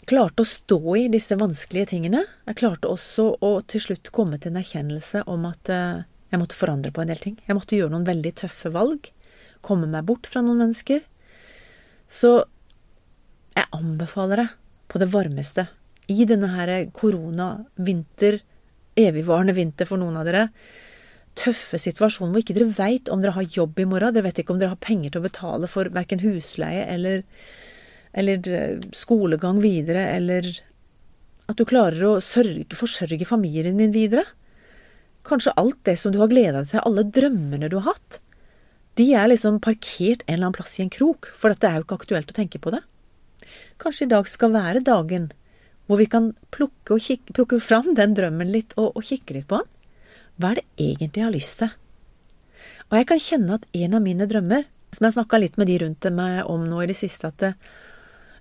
klarte 0.10 0.44
å 0.44 0.48
stå 0.48 0.80
i 0.96 1.08
disse 1.12 1.36
vanskelige 1.40 1.92
tingene. 1.92 2.24
Jeg 2.48 2.60
klarte 2.62 2.92
også 2.92 3.34
å 3.46 3.52
til 3.68 3.84
slutt 3.84 4.12
komme 4.16 4.40
til 4.40 4.54
en 4.54 4.62
erkjennelse 4.62 5.26
om 5.30 5.48
at 5.50 5.72
eh, 5.74 6.06
jeg 6.30 6.42
måtte 6.42 6.58
forandre 6.58 6.94
på 6.94 7.04
en 7.04 7.12
del 7.12 7.22
ting. 7.22 7.38
Jeg 7.48 7.58
måtte 7.58 7.78
gjøre 7.78 7.94
noen 7.94 8.08
veldig 8.08 8.34
tøffe 8.44 8.72
valg. 8.74 9.10
Komme 9.66 9.90
meg 9.90 10.06
bort 10.08 10.30
fra 10.30 10.44
noen 10.46 10.62
mennesker. 10.64 11.02
Så 12.10 12.34
jeg 13.56 13.70
anbefaler 13.76 14.44
deg 14.44 14.54
på 14.90 15.02
det 15.02 15.10
varmeste, 15.14 15.68
i 16.10 16.26
denne 16.26 16.48
her 16.50 16.70
korona-vinter, 16.96 18.40
evigvarende 18.98 19.54
vinter 19.54 19.86
for 19.86 20.02
noen 20.02 20.18
av 20.18 20.26
dere, 20.26 20.48
tøffe 21.38 21.78
situasjonen 21.78 22.34
hvor 22.34 22.42
ikke 22.42 22.56
dere 22.58 22.74
veit 22.74 23.12
om 23.14 23.22
dere 23.22 23.36
har 23.36 23.46
jobb 23.46 23.78
i 23.80 23.86
morgen, 23.86 24.16
dere 24.16 24.26
vet 24.26 24.42
ikke 24.42 24.56
om 24.56 24.62
dere 24.62 24.74
har 24.74 24.82
penger 24.82 25.14
til 25.14 25.22
å 25.22 25.28
betale 25.28 25.70
for 25.70 25.92
verken 25.94 26.24
husleie 26.24 26.88
eller 26.90 27.22
eller 28.14 28.50
eh, 28.50 28.80
skolegang 28.96 29.60
videre, 29.62 30.08
eller 30.16 30.48
at 31.50 31.58
du 31.58 31.66
klarer 31.70 32.06
å 32.08 32.16
sørge, 32.24 32.66
forsørge 32.78 33.28
familien 33.28 33.78
din 33.78 33.94
videre. 33.94 34.26
Kanskje 35.28 35.56
alt 35.60 35.80
det 35.88 35.98
som 36.00 36.14
du 36.14 36.20
har 36.22 36.32
gleda 36.32 36.62
deg 36.62 36.72
til, 36.72 36.84
alle 36.86 37.06
drømmene 37.06 37.70
du 37.72 37.80
har 37.82 37.94
hatt, 37.94 38.20
de 39.00 39.08
er 39.16 39.30
liksom 39.32 39.60
parkert 39.64 40.24
en 40.26 40.34
eller 40.34 40.50
annen 40.50 40.56
plass 40.58 40.78
i 40.80 40.84
en 40.84 40.92
krok, 40.92 41.30
for 41.38 41.54
det 41.54 41.68
er 41.68 41.80
jo 41.80 41.86
ikke 41.86 42.00
aktuelt 42.02 42.32
å 42.34 42.36
tenke 42.36 42.60
på 42.60 42.74
det. 42.74 42.82
Kanskje 43.80 44.08
i 44.08 44.12
dag 44.12 44.28
skal 44.28 44.56
være 44.56 44.84
dagen 44.86 45.30
hvor 45.90 45.98
vi 45.98 46.06
kan 46.06 46.34
plukke, 46.54 47.00
kikke, 47.02 47.34
plukke 47.34 47.58
fram 47.64 47.96
den 47.98 48.14
drømmen 48.18 48.52
litt 48.54 48.76
og, 48.78 48.92
og 48.94 49.06
kikke 49.06 49.40
litt 49.40 49.48
på 49.50 49.62
den. 49.62 49.70
Hva 50.38 50.52
er 50.52 50.60
det 50.60 50.66
egentlig 50.78 51.22
jeg 51.22 51.26
har 51.26 51.34
lyst 51.34 51.62
til? 51.64 51.72
Og 52.90 52.98
jeg 53.00 53.08
kan 53.10 53.22
kjenne 53.24 53.58
at 53.58 53.66
en 53.86 53.96
av 53.98 54.04
mine 54.04 54.28
drømmer, 54.30 54.68
som 54.94 55.08
jeg 55.08 55.16
snakka 55.16 55.40
litt 55.42 55.58
med 55.58 55.70
de 55.70 55.78
rundt 55.84 56.10
meg 56.14 56.42
om 56.50 56.66
nå 56.68 56.84
i 56.84 56.90
det 56.92 56.98
siste, 57.00 57.32
at 57.32 57.40
det, 57.42 57.54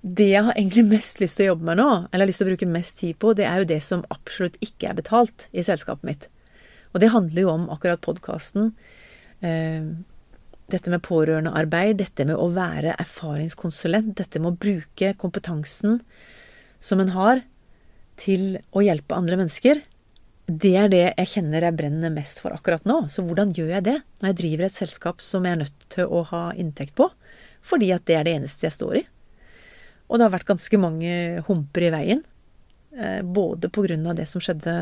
Det 0.01 0.29
jeg 0.31 0.45
har 0.47 0.55
egentlig 0.55 0.85
mest 0.87 1.19
lyst 1.21 1.37
til 1.37 1.49
å 1.49 1.53
jobbe 1.53 1.65
med 1.67 1.81
nå, 1.81 1.89
eller 2.13 2.23
har 2.23 2.29
lyst 2.31 2.39
til 2.39 2.47
å 2.47 2.51
bruke 2.53 2.67
mest 2.71 2.99
tid 2.99 3.17
på, 3.19 3.33
det 3.35 3.45
er 3.45 3.59
jo 3.59 3.71
det 3.73 3.81
som 3.83 4.05
absolutt 4.15 4.55
ikke 4.63 4.93
er 4.93 4.95
betalt 4.95 5.49
i 5.51 5.65
selskapet 5.67 6.07
mitt. 6.07 6.29
Og 6.93 7.03
det 7.03 7.13
handler 7.13 7.45
jo 7.45 7.53
om 7.53 7.67
akkurat 7.73 8.03
podkasten. 8.05 8.73
Eh, 9.41 9.85
dette 10.69 10.93
med 10.93 11.05
pårørendearbeid, 11.05 11.97
dette 12.01 12.27
med 12.29 12.37
å 12.37 12.51
være 12.53 12.97
erfaringskonsulent, 13.01 14.17
dette 14.19 14.41
med 14.41 14.53
å 14.53 14.59
bruke 14.61 15.15
kompetansen 15.21 16.01
som 16.81 17.01
en 17.01 17.15
har, 17.15 17.45
til 18.19 18.59
å 18.75 18.83
hjelpe 18.83 19.17
andre 19.17 19.39
mennesker. 19.41 19.81
Det 20.49 20.73
er 20.81 20.89
det 20.91 21.05
jeg 21.05 21.31
kjenner 21.33 21.65
jeg 21.65 21.77
brenner 21.79 22.13
mest 22.13 22.41
for 22.43 22.55
akkurat 22.57 22.85
nå. 22.89 23.03
Så 23.13 23.23
hvordan 23.25 23.53
gjør 23.55 23.77
jeg 23.77 23.87
det 23.87 23.99
når 24.01 24.31
jeg 24.31 24.39
driver 24.41 24.67
et 24.67 24.77
selskap 24.77 25.23
som 25.25 25.45
jeg 25.47 25.57
er 25.57 25.63
nødt 25.63 25.87
til 25.93 26.09
å 26.09 26.25
ha 26.33 26.43
inntekt 26.57 26.97
på? 26.99 27.07
Fordi 27.65 27.93
at 27.95 28.07
det 28.09 28.17
er 28.17 28.27
det 28.27 28.35
eneste 28.39 28.67
jeg 28.67 28.77
står 28.77 29.01
i. 29.03 29.05
Og 30.09 30.17
det 30.17 30.25
har 30.25 30.35
vært 30.35 30.49
ganske 30.49 30.81
mange 30.81 31.13
humper 31.49 31.85
i 31.85 31.93
veien. 31.93 32.25
Eh, 32.97 33.21
både 33.23 33.69
på 33.69 33.85
grunn 33.85 34.09
av 34.09 34.17
det 34.19 34.25
som 34.31 34.43
skjedde 34.43 34.77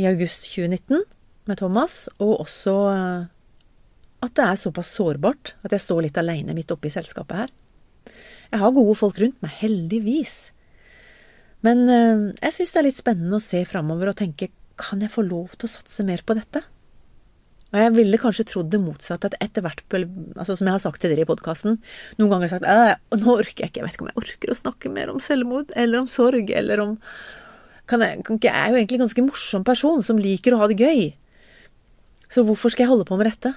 i 0.00 0.06
august 0.10 0.48
2019 0.52 1.04
med 1.48 1.60
Thomas, 1.60 2.08
og 2.18 2.40
også 2.46 2.74
eh, 2.90 3.26
at 4.24 4.34
det 4.38 4.46
er 4.48 4.60
såpass 4.60 4.94
sårbart 4.96 5.54
at 5.66 5.74
jeg 5.74 5.84
står 5.84 6.06
litt 6.06 6.18
aleine 6.20 6.56
midt 6.56 6.72
oppe 6.74 6.88
i 6.88 6.94
selskapet 6.94 7.44
her. 7.44 7.54
Jeg 8.50 8.62
har 8.62 8.74
gode 8.74 8.96
folk 8.98 9.18
rundt 9.20 9.40
meg, 9.44 9.56
heldigvis. 9.60 10.36
Men 11.64 11.86
eh, 11.88 12.28
jeg 12.42 12.58
syns 12.58 12.74
det 12.74 12.80
er 12.82 12.88
litt 12.88 13.00
spennende 13.00 13.40
å 13.40 13.44
se 13.44 13.64
framover 13.68 14.12
og 14.12 14.20
tenke 14.20 14.52
kan 14.80 15.02
jeg 15.04 15.12
få 15.14 15.22
lov 15.22 15.54
til 15.54 15.68
å 15.68 15.74
satse 15.76 16.06
mer 16.06 16.24
på 16.26 16.34
dette? 16.34 16.64
Og 17.74 17.80
jeg 17.80 17.92
ville 17.96 18.18
kanskje 18.22 18.46
trodd 18.46 18.68
det 18.70 18.78
motsatte, 18.78 19.30
at 19.30 19.36
etter 19.42 19.64
hvert, 19.64 19.82
altså 20.38 20.54
som 20.54 20.68
jeg 20.68 20.76
har 20.76 20.82
sagt 20.82 21.00
til 21.02 21.10
dere 21.10 21.24
i 21.24 21.28
podkasten, 21.28 21.80
noen 22.20 22.30
ganger 22.30 22.46
har 22.46 22.52
jeg 22.52 22.60
sagt 22.62 23.24
nå 23.24 23.34
orker 23.34 23.64
jeg 23.64 23.72
ikke, 23.72 23.80
jeg 23.80 23.86
vet 23.86 23.96
ikke 23.96 24.04
om 24.04 24.10
jeg 24.12 24.20
orker 24.22 24.52
å 24.52 24.58
snakke 24.58 24.92
mer 24.94 25.10
om 25.10 25.18
selvmord, 25.22 25.72
eller 25.74 26.04
om 26.04 26.10
sorg, 26.10 26.52
eller 26.54 26.82
om 26.84 26.92
kan 27.90 28.02
jeg, 28.04 28.22
kan 28.24 28.40
jeg 28.40 28.54
er 28.54 28.72
jo 28.72 28.78
egentlig 28.78 28.98
en 28.98 29.04
ganske 29.04 29.26
morsom 29.26 29.64
person 29.66 30.02
som 30.04 30.20
liker 30.20 30.54
å 30.54 30.62
ha 30.62 30.68
det 30.70 30.80
gøy. 30.80 31.12
Så 32.32 32.44
hvorfor 32.46 32.72
skal 32.72 32.86
jeg 32.86 32.92
holde 32.94 33.06
på 33.08 33.18
med 33.20 33.28
dette? 33.28 33.52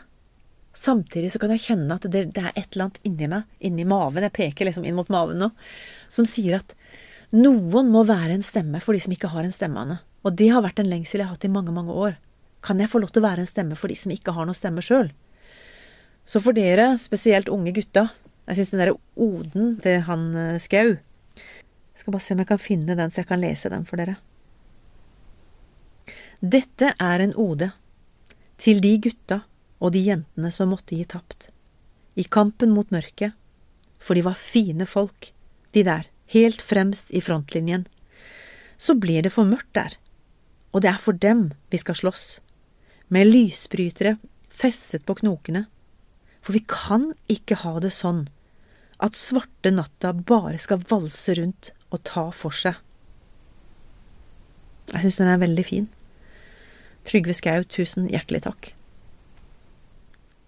Samtidig 0.78 1.32
så 1.34 1.42
kan 1.42 1.54
jeg 1.56 1.64
kjenne 1.64 1.96
at 1.96 2.06
det, 2.12 2.28
det 2.36 2.44
er 2.44 2.52
et 2.54 2.68
eller 2.76 2.88
annet 2.88 3.00
inni 3.08 3.30
meg, 3.32 3.48
inni 3.66 3.88
maven, 3.88 4.28
jeg 4.28 4.36
peker 4.36 4.68
liksom 4.68 4.86
inn 4.86 4.98
mot 4.98 5.10
maven 5.10 5.40
nå, 5.42 5.50
som 6.14 6.28
sier 6.30 6.60
at 6.60 6.76
noen 7.34 7.90
må 7.92 8.04
være 8.08 8.36
en 8.36 8.46
stemme 8.46 8.80
for 8.84 8.94
de 8.94 9.02
som 9.04 9.16
ikke 9.16 9.32
har 9.34 9.48
en 9.48 9.56
stemme, 9.56 9.82
Anne. 9.82 9.98
Og 10.28 10.36
det 10.38 10.52
har 10.54 10.64
vært 10.64 10.80
en 10.84 10.92
lengsel 10.92 11.22
jeg 11.22 11.28
har 11.28 11.36
hatt 11.36 11.48
i 11.48 11.52
mange, 11.52 11.74
mange 11.74 11.96
år. 11.96 12.20
Kan 12.64 12.84
jeg 12.84 12.92
få 12.92 13.02
lov 13.02 13.12
til 13.14 13.24
å 13.24 13.28
være 13.28 13.44
en 13.44 13.50
stemme 13.50 13.80
for 13.80 13.92
de 13.92 13.98
som 13.98 14.14
ikke 14.14 14.36
har 14.36 14.48
noen 14.48 14.58
stemme 14.58 14.84
sjøl? 14.84 15.10
Så 16.28 16.44
for 16.44 16.56
dere, 16.56 16.92
spesielt 17.00 17.50
unge 17.52 17.74
gutta, 17.76 18.10
jeg 18.48 18.60
syns 18.60 18.74
den 18.74 18.84
derre 18.84 18.98
oden 19.20 19.76
til 19.84 20.02
han 20.08 20.30
eh, 20.36 20.60
Skau 20.64 20.96
Jeg 21.98 22.04
skal 22.04 22.14
bare 22.14 22.22
se 22.22 22.36
om 22.36 22.42
jeg 22.44 22.50
kan 22.52 22.60
finne 22.62 22.94
den, 22.94 23.10
så 23.10 23.24
jeg 23.24 23.28
kan 23.32 23.42
lese 23.42 23.70
den 23.74 23.86
for 23.90 23.98
dere. 23.98 24.20
Dette 26.38 26.92
er 27.02 27.22
en 27.24 27.32
ode 27.34 27.72
til 28.62 28.84
de 28.86 28.92
gutta 29.02 29.40
og 29.82 29.96
de 29.96 30.04
jentene 30.06 30.52
som 30.54 30.70
måtte 30.70 30.94
gi 30.94 31.08
tapt, 31.10 31.48
i 32.14 32.22
kampen 32.22 32.70
mot 32.70 32.94
mørket, 32.94 33.34
for 33.98 34.14
de 34.14 34.22
var 34.28 34.38
fine 34.38 34.86
folk, 34.86 35.32
de 35.74 35.82
der, 35.88 36.06
helt 36.30 36.62
fremst 36.62 37.10
i 37.10 37.22
frontlinjen. 37.26 37.88
Så 38.78 38.94
blir 38.94 39.26
det 39.26 39.34
for 39.34 39.50
mørkt 39.50 39.74
der, 39.74 39.96
og 40.78 40.86
det 40.86 40.92
er 40.92 41.02
for 41.02 41.18
dem 41.18 41.48
vi 41.74 41.82
skal 41.82 41.98
slåss, 41.98 42.28
med 43.10 43.26
lysbrytere 43.26 44.20
festet 44.54 45.02
på 45.10 45.18
knokene, 45.18 45.66
for 46.46 46.54
vi 46.54 46.62
kan 46.62 47.10
ikke 47.26 47.58
ha 47.66 47.74
det 47.82 47.96
sånn 47.98 48.28
at 49.02 49.18
svarte 49.18 49.74
natta 49.74 50.14
bare 50.14 50.62
skal 50.62 50.86
valse 50.94 51.34
rundt 51.42 51.74
og 51.94 52.04
ta 52.08 52.28
for 52.36 52.56
seg. 52.56 52.78
Jeg 54.94 55.04
syns 55.04 55.20
den 55.20 55.32
er 55.32 55.42
veldig 55.42 55.66
fin. 55.68 55.88
Trygve 57.08 57.36
Skau, 57.36 57.64
tusen 57.68 58.10
hjertelig 58.12 58.44
takk. 58.48 58.72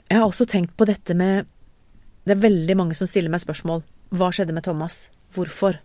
Jeg 0.10 0.18
har 0.20 0.28
også 0.28 0.48
tenkt 0.50 0.76
på 0.78 0.88
dette 0.90 1.14
med 1.14 1.46
Det 2.26 2.36
er 2.36 2.42
veldig 2.44 2.76
mange 2.78 2.96
som 2.98 3.08
stiller 3.08 3.32
meg 3.32 3.42
spørsmål. 3.42 3.82
Hva 4.14 4.28
skjedde 4.34 4.54
med 4.54 4.66
Thomas? 4.68 5.08
Hvorfor? 5.34 5.80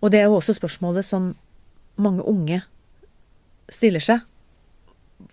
Og 0.00 0.10
det 0.10 0.20
er 0.20 0.26
jo 0.26 0.38
også 0.38 0.56
spørsmålet 0.56 1.04
som 1.06 1.34
mange 2.00 2.24
unge 2.26 2.62
stiller 3.70 4.02
seg. 4.02 4.24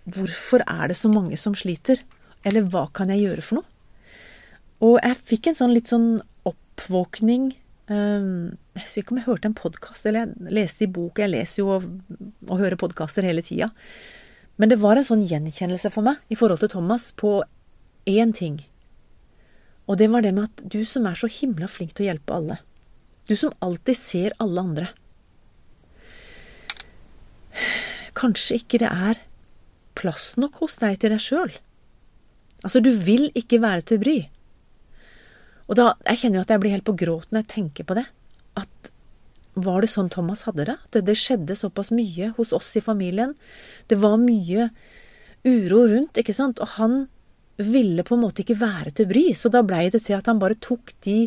Hvorfor 0.04 0.62
er 0.68 0.92
det 0.92 0.98
så 1.00 1.10
mange 1.10 1.36
som 1.40 1.56
sliter? 1.56 2.04
Eller 2.46 2.68
hva 2.68 2.84
kan 2.94 3.10
jeg 3.10 3.24
gjøre 3.24 3.42
for 3.42 3.60
noe? 3.60 3.68
Og 4.84 5.00
jeg 5.02 5.18
fikk 5.32 5.48
en 5.50 5.58
sånn 5.58 5.74
litt 5.74 5.90
sånn 5.90 6.20
oppvåkning 6.46 7.50
Jeg 7.88 8.82
husker 8.82 9.02
ikke 9.02 9.14
om 9.14 9.20
jeg 9.20 9.28
hørte 9.28 9.48
en 9.48 9.56
podkast, 9.56 10.06
eller 10.06 10.26
jeg 10.26 10.54
leste 10.58 10.84
i 10.84 10.90
bok. 10.92 11.20
Jeg 11.22 11.32
leser 11.32 11.62
jo 11.62 11.70
og, 11.78 11.86
og 12.48 12.60
hører 12.60 12.80
podkaster 12.80 13.24
hele 13.24 13.44
tida. 13.44 13.70
Men 14.60 14.72
det 14.72 14.80
var 14.82 14.98
en 14.98 15.06
sånn 15.06 15.24
gjenkjennelse 15.28 15.90
for 15.94 16.04
meg 16.04 16.20
i 16.28 16.36
forhold 16.36 16.60
til 16.60 16.72
Thomas 16.74 17.10
på 17.16 17.38
én 18.10 18.34
ting. 18.36 18.60
Og 19.88 19.96
det 20.00 20.10
var 20.12 20.24
det 20.24 20.34
med 20.36 20.50
at 20.50 20.64
du 20.68 20.82
som 20.84 21.06
er 21.08 21.16
så 21.16 21.30
himla 21.32 21.68
flink 21.70 21.94
til 21.96 22.04
å 22.04 22.10
hjelpe 22.10 22.36
alle, 22.36 22.58
du 23.28 23.36
som 23.36 23.54
alltid 23.64 23.96
ser 23.96 24.34
alle 24.40 24.62
andre 24.64 24.86
Kanskje 28.18 28.58
ikke 28.58 28.80
det 28.82 28.90
er 28.90 29.20
plass 29.98 30.32
nok 30.38 30.60
hos 30.62 30.78
deg 30.80 30.98
til 31.02 31.12
deg 31.14 31.22
sjøl. 31.22 31.52
Altså, 32.64 32.80
du 32.82 32.90
vil 32.90 33.28
ikke 33.38 33.60
være 33.62 33.84
til 33.86 34.00
bry. 34.02 34.16
Og 35.68 35.76
da, 35.76 35.94
Jeg 36.06 36.22
kjenner 36.22 36.40
jo 36.40 36.46
at 36.46 36.50
jeg 36.54 36.62
blir 36.62 36.74
helt 36.76 36.88
på 36.88 36.96
gråten 36.96 37.36
når 37.36 37.44
jeg 37.44 37.52
tenker 37.54 37.84
på 37.84 37.98
det. 37.98 38.06
At 38.56 38.90
Var 39.58 39.80
det 39.82 39.90
sånn 39.90 40.10
Thomas 40.10 40.44
hadde 40.48 40.64
det? 40.64 40.78
At 40.78 41.04
det 41.04 41.16
skjedde 41.18 41.56
såpass 41.58 41.90
mye 41.90 42.32
hos 42.36 42.52
oss 42.52 42.76
i 42.78 42.84
familien? 42.84 43.34
Det 43.88 43.98
var 43.98 44.16
mye 44.22 44.70
uro 45.44 45.86
rundt, 45.88 46.18
ikke 46.18 46.34
sant? 46.34 46.60
Og 46.62 46.76
han 46.78 47.08
ville 47.58 48.04
på 48.06 48.14
en 48.14 48.22
måte 48.22 48.44
ikke 48.44 48.58
være 48.60 48.92
til 48.94 49.08
bry, 49.10 49.24
så 49.34 49.50
da 49.50 49.64
blei 49.66 49.88
det 49.90 50.04
til 50.06 50.14
at 50.14 50.28
han 50.30 50.38
bare 50.38 50.58
tok 50.62 50.92
de 51.02 51.26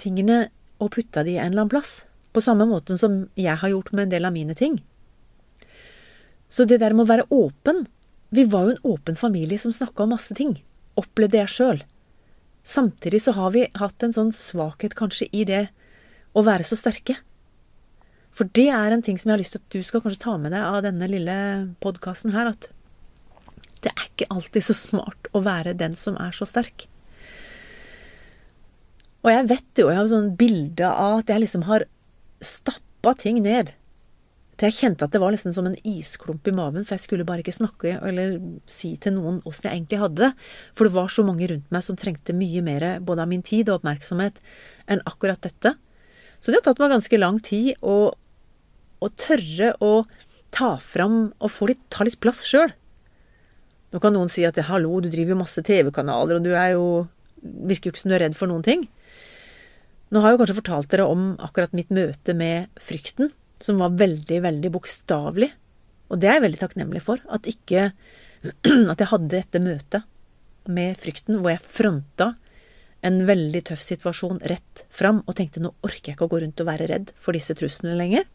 tingene 0.00 0.46
og 0.80 0.94
putta 0.94 1.24
de 1.26 1.36
en 1.36 1.50
eller 1.50 1.66
annen 1.66 1.72
plass. 1.72 2.06
På 2.32 2.40
samme 2.40 2.64
måte 2.68 2.96
som 2.98 3.26
jeg 3.36 3.58
har 3.60 3.72
gjort 3.72 3.92
med 3.92 4.06
en 4.06 4.14
del 4.14 4.28
av 4.28 4.32
mine 4.32 4.56
ting. 4.56 4.78
Så 6.48 6.64
det 6.64 6.80
der 6.80 6.94
med 6.96 7.04
å 7.04 7.12
være 7.12 7.28
åpen 7.30 7.86
Vi 8.30 8.44
var 8.46 8.68
jo 8.68 8.72
en 8.76 8.84
åpen 8.86 9.16
familie 9.18 9.58
som 9.58 9.72
snakka 9.74 10.04
om 10.04 10.12
masse 10.14 10.34
ting. 10.38 10.52
Opplevde 10.94 11.40
jeg 11.40 11.50
sjøl. 11.50 11.80
Samtidig 12.66 13.22
så 13.24 13.34
har 13.36 13.52
vi 13.54 13.64
hatt 13.80 14.02
en 14.04 14.14
sånn 14.14 14.32
svakhet 14.36 14.94
kanskje 14.98 15.28
i 15.32 15.46
det 15.48 15.64
å 16.36 16.44
være 16.46 16.66
så 16.66 16.76
sterke. 16.78 17.16
For 18.36 18.48
det 18.56 18.68
er 18.72 18.94
en 18.94 19.02
ting 19.02 19.18
som 19.18 19.30
jeg 19.30 19.34
har 19.34 19.42
lyst 19.42 19.56
til 19.56 19.62
at 19.62 19.74
du 19.74 19.86
skal 19.86 20.04
kanskje 20.04 20.22
ta 20.22 20.36
med 20.38 20.54
deg 20.54 20.62
av 20.62 20.84
denne 20.86 21.08
lille 21.10 21.38
podkasten 21.82 22.34
her, 22.36 22.52
at 22.52 22.68
det 23.80 23.90
er 23.94 24.06
ikke 24.06 24.28
alltid 24.30 24.66
så 24.66 24.76
smart 24.76 25.30
å 25.32 25.42
være 25.44 25.74
den 25.78 25.96
som 25.98 26.18
er 26.20 26.36
så 26.36 26.46
sterk. 26.48 26.86
Og 29.24 29.32
jeg 29.32 29.48
vet 29.50 29.82
jo, 29.82 29.88
jeg 29.90 29.98
har 29.98 30.08
sånn 30.08 30.32
bilde 30.40 30.88
av 30.88 31.20
at 31.20 31.32
jeg 31.32 31.42
liksom 31.42 31.66
har 31.68 31.84
stappa 32.44 33.12
ting 33.20 33.42
ned 33.44 33.74
til 34.60 34.68
jeg 34.68 34.76
kjente 34.76 35.06
at 35.06 35.14
det 35.14 35.20
var 35.22 35.32
nesten 35.32 35.54
som 35.56 35.64
en 35.64 35.76
isklump 35.88 36.44
i 36.50 36.52
maven, 36.52 36.84
for 36.84 36.92
jeg 36.92 37.06
skulle 37.06 37.24
bare 37.24 37.40
ikke 37.40 37.54
snakke 37.56 37.94
eller 37.96 38.34
si 38.68 38.92
til 39.00 39.14
noen 39.16 39.38
åssen 39.48 39.70
jeg 39.70 39.78
egentlig 39.78 40.00
hadde 40.02 40.20
det. 40.20 40.30
For 40.76 40.84
det 40.84 40.96
var 40.98 41.08
så 41.12 41.24
mange 41.24 41.48
rundt 41.48 41.70
meg 41.72 41.86
som 41.86 41.96
trengte 41.96 42.36
mye 42.36 42.60
mer 42.66 42.84
både 43.00 43.24
av 43.24 43.30
min 43.30 43.44
tid 43.46 43.70
og 43.70 43.78
oppmerksomhet 43.78 44.42
enn 44.92 45.00
akkurat 45.08 45.40
dette. 45.46 45.72
Så 46.44 46.52
det 46.52 46.60
har 46.60 46.66
tatt 46.68 46.82
meg 46.82 46.92
ganske 46.92 47.22
lang 47.22 47.40
tid 47.44 47.72
å, 47.80 47.96
å 49.00 49.10
tørre 49.16 49.72
å 49.80 49.94
ta 50.52 50.74
fram 50.84 51.30
og 51.40 51.58
litt, 51.70 51.82
ta 51.88 52.04
litt 52.04 52.20
plass 52.20 52.44
sjøl. 52.44 52.76
Nå 53.90 53.98
kan 54.02 54.12
noen 54.14 54.28
si 54.30 54.44
at 54.44 54.60
hallo, 54.68 55.00
du 55.00 55.08
driver 55.08 55.34
jo 55.34 55.40
masse 55.40 55.64
TV-kanaler, 55.66 56.36
og 56.36 56.44
du 56.44 56.52
er 56.52 56.74
jo 56.76 56.86
virker 57.40 57.88
jo 57.88 57.94
ikke 57.94 58.04
som 58.04 58.12
du 58.12 58.18
er 58.18 58.26
redd 58.26 58.36
for 58.36 58.50
noen 58.50 58.64
ting. 58.66 58.84
Nå 60.12 60.20
har 60.20 60.32
jeg 60.32 60.36
jo 60.36 60.42
kanskje 60.42 60.60
fortalt 60.60 60.92
dere 60.92 61.08
om 61.08 61.30
akkurat 61.40 61.72
mitt 61.72 61.92
møte 61.94 62.34
med 62.36 62.68
frykten 62.82 63.30
som 63.60 63.80
var 63.82 63.96
veldig, 64.00 64.40
veldig 64.46 64.72
bokstavelig. 64.74 65.50
Og 66.10 66.20
det 66.20 66.30
er 66.30 66.38
jeg 66.38 66.46
veldig 66.46 66.62
takknemlig 66.62 67.02
for. 67.04 67.22
At 67.30 67.48
ikke 67.50 67.90
At 68.92 69.02
jeg 69.02 69.10
hadde 69.10 69.34
dette 69.34 69.60
møtet 69.60 70.06
med 70.70 70.96
frykten, 71.00 71.40
hvor 71.40 71.52
jeg 71.52 71.60
fronta 71.64 72.30
en 73.04 73.18
veldig 73.28 73.62
tøff 73.68 73.82
situasjon 73.84 74.40
rett 74.48 74.82
fram 74.92 75.22
og 75.24 75.36
tenkte 75.36 75.60
nå 75.60 75.72
orker 75.84 76.10
jeg 76.10 76.16
ikke 76.16 76.26
å 76.28 76.32
gå 76.32 76.40
rundt 76.42 76.60
og 76.60 76.68
være 76.68 76.88
redd 76.90 77.12
for 77.20 77.36
disse 77.36 77.56
truslene 77.56 77.96
lenger. 77.96 78.26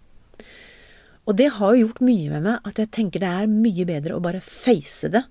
Og 1.25 1.37
det 1.37 1.51
har 1.57 1.73
jo 1.73 1.87
gjort 1.87 2.03
mye 2.05 2.31
med 2.33 2.45
meg 2.45 2.69
at 2.69 2.81
jeg 2.81 2.91
tenker 2.93 3.21
det 3.21 3.29
er 3.29 3.49
mye 3.49 3.85
bedre 3.89 4.17
å 4.17 4.23
bare 4.25 4.41
face 4.45 5.09
det 5.13 5.23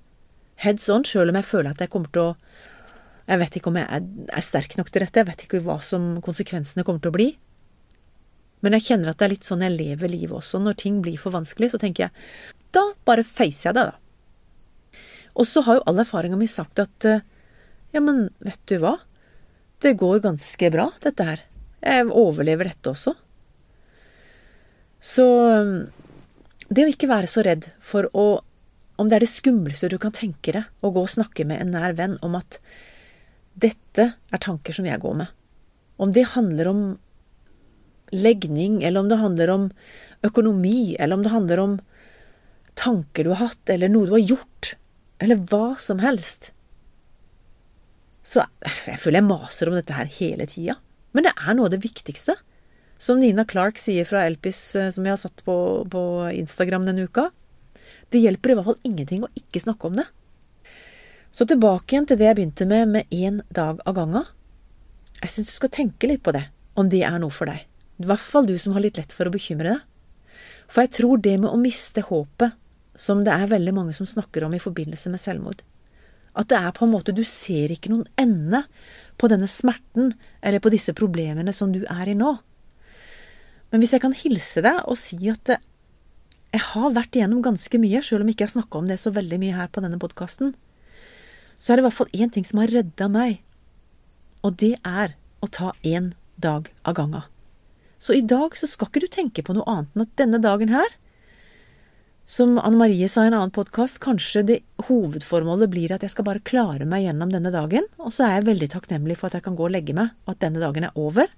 heads 0.63 0.87
on, 0.93 1.05
sjøl 1.07 1.33
om 1.33 1.39
jeg 1.39 1.49
føler 1.49 1.73
at 1.73 1.83
jeg 1.83 1.93
kommer 1.93 2.13
til 2.15 2.31
å 2.31 2.37
Jeg 3.25 3.41
vet 3.41 3.55
ikke 3.57 3.71
om 3.71 3.77
jeg 3.81 3.89
er 4.37 4.43
sterk 4.45 4.75
nok 4.77 4.91
til 4.93 5.01
dette, 5.01 5.17
jeg 5.23 5.27
vet 5.31 5.43
ikke 5.47 5.63
hva 5.65 5.79
som 5.81 6.19
konsekvensene 6.21 6.83
kommer 6.85 7.01
til 7.01 7.09
å 7.09 7.15
bli. 7.15 7.29
Men 8.63 8.77
jeg 8.77 8.87
kjenner 8.89 9.11
at 9.11 9.19
det 9.21 9.27
er 9.27 9.35
litt 9.35 9.49
sånn 9.49 9.65
jeg 9.65 9.75
lever 9.75 10.13
livet 10.13 10.39
også. 10.39 10.61
Når 10.63 10.79
ting 10.81 11.01
blir 11.05 11.19
for 11.21 11.35
vanskelig, 11.35 11.73
så 11.75 11.81
tenker 11.81 12.07
jeg 12.07 12.55
da 12.75 12.89
bare 13.07 13.23
facer 13.27 13.71
jeg 13.71 13.77
det, 13.77 13.85
da. 13.91 15.01
Og 15.35 15.47
så 15.47 15.63
har 15.67 15.79
jo 15.79 15.85
all 15.91 16.01
erfaringa 16.03 16.39
mi 16.39 16.47
sagt 16.51 16.81
at 16.83 17.07
ja, 17.07 18.01
men 18.03 18.29
vet 18.43 18.61
du 18.71 18.79
hva? 18.83 18.97
Det 19.83 19.97
går 19.99 20.23
ganske 20.25 20.71
bra, 20.75 20.89
dette 21.03 21.27
her. 21.27 21.43
Jeg 21.85 22.09
overlever 22.11 22.71
dette 22.71 22.91
også. 22.91 23.15
Så 25.05 25.27
det 26.71 26.87
å 26.87 26.91
ikke 26.91 27.11
være 27.11 27.29
så 27.31 27.45
redd 27.45 27.71
for 27.85 28.09
å 28.17 28.27
Om 28.95 29.09
det 29.11 29.17
er 29.17 29.25
det 29.25 29.33
skumleste 29.33 29.89
du 29.91 29.97
kan 29.99 30.13
tenke 30.15 30.53
deg, 30.55 30.67
å 30.79 30.93
gå 30.95 31.03
og 31.03 31.11
snakke 31.11 31.43
med 31.43 31.59
en 31.59 31.73
nær 31.75 31.97
venn 31.99 32.13
om 32.23 32.37
at 32.39 32.61
dette 33.59 34.05
er 34.15 34.43
tanker 34.45 34.77
som 34.77 34.87
jeg 34.87 35.03
går 35.03 35.17
med. 35.19 35.33
Om 35.99 36.13
det 36.15 36.23
handler 36.37 36.71
om 36.71 36.83
legning, 38.15 38.83
eller 38.83 39.05
om 39.05 39.11
det 39.11 39.21
handler 39.21 39.53
om 39.53 39.69
økonomi, 40.25 40.95
eller 40.99 41.19
om 41.19 41.27
det 41.27 41.35
handler 41.35 41.63
om 41.63 41.77
tanker 42.79 43.27
du 43.27 43.35
har 43.35 43.51
hatt, 43.51 43.71
eller 43.71 43.93
noe 43.93 44.09
du 44.09 44.17
har 44.17 44.25
gjort, 44.25 44.75
eller 45.23 45.43
hva 45.51 45.75
som 45.81 46.01
helst. 46.03 46.51
Så 48.25 48.43
jeg 48.65 48.99
føler 49.03 49.21
jeg 49.21 49.29
maser 49.29 49.69
om 49.69 49.77
dette 49.77 49.95
her 49.95 50.09
hele 50.19 50.49
tida. 50.49 50.79
Men 51.15 51.29
det 51.29 51.35
er 51.37 51.55
noe 51.55 51.69
av 51.69 51.75
det 51.75 51.85
viktigste. 51.85 52.37
Som 52.99 53.21
Nina 53.21 53.45
Clark 53.45 53.79
sier 53.79 54.07
fra 54.09 54.25
Elpis, 54.25 54.61
eh, 54.79 54.91
som 54.95 55.05
jeg 55.05 55.13
har 55.13 55.21
satt 55.21 55.43
på, 55.45 55.57
på 55.91 56.03
Instagram 56.33 56.87
denne 56.89 57.05
uka. 57.05 57.29
Det 58.11 58.23
hjelper 58.23 58.53
i 58.53 58.57
hvert 58.57 58.71
fall 58.71 58.87
ingenting 58.87 59.27
å 59.27 59.33
ikke 59.37 59.63
snakke 59.63 59.91
om 59.91 59.99
det. 60.01 60.07
Så 61.35 61.47
tilbake 61.51 61.93
igjen 61.95 62.07
til 62.09 62.19
det 62.21 62.31
jeg 62.31 62.39
begynte 62.39 62.67
med, 62.71 62.91
med 62.95 63.15
én 63.15 63.43
dag 63.53 63.83
av 63.85 63.97
gangen. 63.99 64.27
Jeg 65.21 65.35
syns 65.35 65.51
du 65.51 65.57
skal 65.59 65.73
tenke 65.75 66.09
litt 66.09 66.23
på 66.25 66.33
det, 66.35 66.47
om 66.79 66.89
det 66.91 67.03
er 67.07 67.19
noe 67.21 67.35
for 67.35 67.51
deg. 67.51 67.65
I 68.03 68.09
hvert 68.09 68.23
fall 68.23 68.49
du 68.49 68.57
som 68.59 68.75
har 68.75 68.83
litt 68.85 68.99
lett 68.99 69.15
for 69.15 69.29
å 69.29 69.35
bekymre 69.35 69.77
deg. 69.77 69.83
For 70.71 70.85
jeg 70.85 70.95
tror 70.97 71.21
det 71.23 71.37
med 71.39 71.51
å 71.53 71.61
miste 71.61 72.03
håpet, 72.07 72.57
som 72.95 73.23
det 73.27 73.35
er 73.35 73.51
veldig 73.51 73.75
mange 73.75 73.95
som 73.95 74.07
snakker 74.07 74.47
om 74.47 74.55
i 74.55 74.63
forbindelse 74.63 75.11
med 75.11 75.21
selvmord, 75.23 75.63
at 76.35 76.49
det 76.51 76.59
er 76.59 76.75
på 76.75 76.87
en 76.87 76.93
måte 76.95 77.15
du 77.15 77.23
ser 77.27 77.73
ikke 77.75 77.91
noen 77.93 78.07
ende 78.19 78.65
på 79.19 79.29
denne 79.31 79.49
smerten 79.51 80.13
eller 80.43 80.63
på 80.63 80.73
disse 80.75 80.95
problemene 80.97 81.55
som 81.55 81.73
du 81.75 81.85
er 81.91 82.11
i 82.11 82.17
nå. 82.19 82.33
Men 83.71 83.83
hvis 83.83 83.95
jeg 83.97 84.03
kan 84.03 84.15
hilse 84.15 84.63
deg 84.63 84.83
og 84.91 84.99
si 84.99 85.19
at 85.31 85.57
jeg 86.55 86.63
har 86.71 86.95
vært 86.95 87.19
igjennom 87.19 87.43
ganske 87.43 87.79
mye, 87.83 88.03
sjøl 88.03 88.23
om 88.23 88.31
ikke 88.31 88.47
jeg 88.47 88.55
snakka 88.55 88.79
om 88.79 88.91
det 88.91 89.01
så 89.03 89.11
veldig 89.15 89.41
mye 89.43 89.59
her 89.59 89.71
på 89.75 89.83
denne 89.83 89.99
podkasten, 90.03 90.55
så 91.59 91.73
er 91.73 91.79
det 91.79 91.85
i 91.85 91.87
hvert 91.89 91.99
fall 91.99 92.15
én 92.15 92.31
ting 92.35 92.47
som 92.47 92.63
har 92.63 92.71
redda 92.71 93.11
meg, 93.11 93.41
og 94.47 94.59
det 94.63 94.77
er 94.87 95.17
å 95.43 95.51
ta 95.51 95.73
én 95.83 96.13
dag 96.39 96.71
av 96.87 96.99
gangen. 96.99 97.34
Så 98.05 98.13
i 98.13 98.21
dag 98.21 98.53
så 98.59 98.69
skal 98.69 98.91
ikke 98.91 99.01
du 99.01 99.09
tenke 99.09 99.43
på 99.47 99.55
noe 99.57 99.65
annet 99.71 99.95
enn 99.97 100.05
at 100.05 100.17
denne 100.21 100.41
dagen 100.45 100.73
her 100.75 100.91
som 102.29 102.59
Anne 102.61 102.77
Marie 102.77 103.09
sa 103.09 103.23
i 103.25 103.29
en 103.31 103.37
annen 103.37 103.53
podkast, 103.53 103.99
kanskje 104.01 104.43
det 104.49 104.59
hovedformålet 104.89 105.71
blir 105.73 105.93
at 105.93 106.05
jeg 106.05 106.13
skal 106.13 106.27
bare 106.29 106.43
klare 106.45 106.85
meg 106.89 107.05
gjennom 107.05 107.33
denne 107.33 107.53
dagen, 107.53 107.85
og 108.01 108.13
så 108.17 108.27
er 108.27 108.39
jeg 108.39 108.47
veldig 108.49 108.69
takknemlig 108.73 109.17
for 109.21 109.29
at 109.29 109.37
jeg 109.37 109.45
kan 109.45 109.57
gå 109.57 109.67
og 109.67 109.73
legge 109.73 109.97
meg, 109.97 110.13
og 110.25 110.33
at 110.33 110.41
denne 110.45 110.61
dagen 110.61 110.87
er 110.89 110.97
over. 111.01 111.29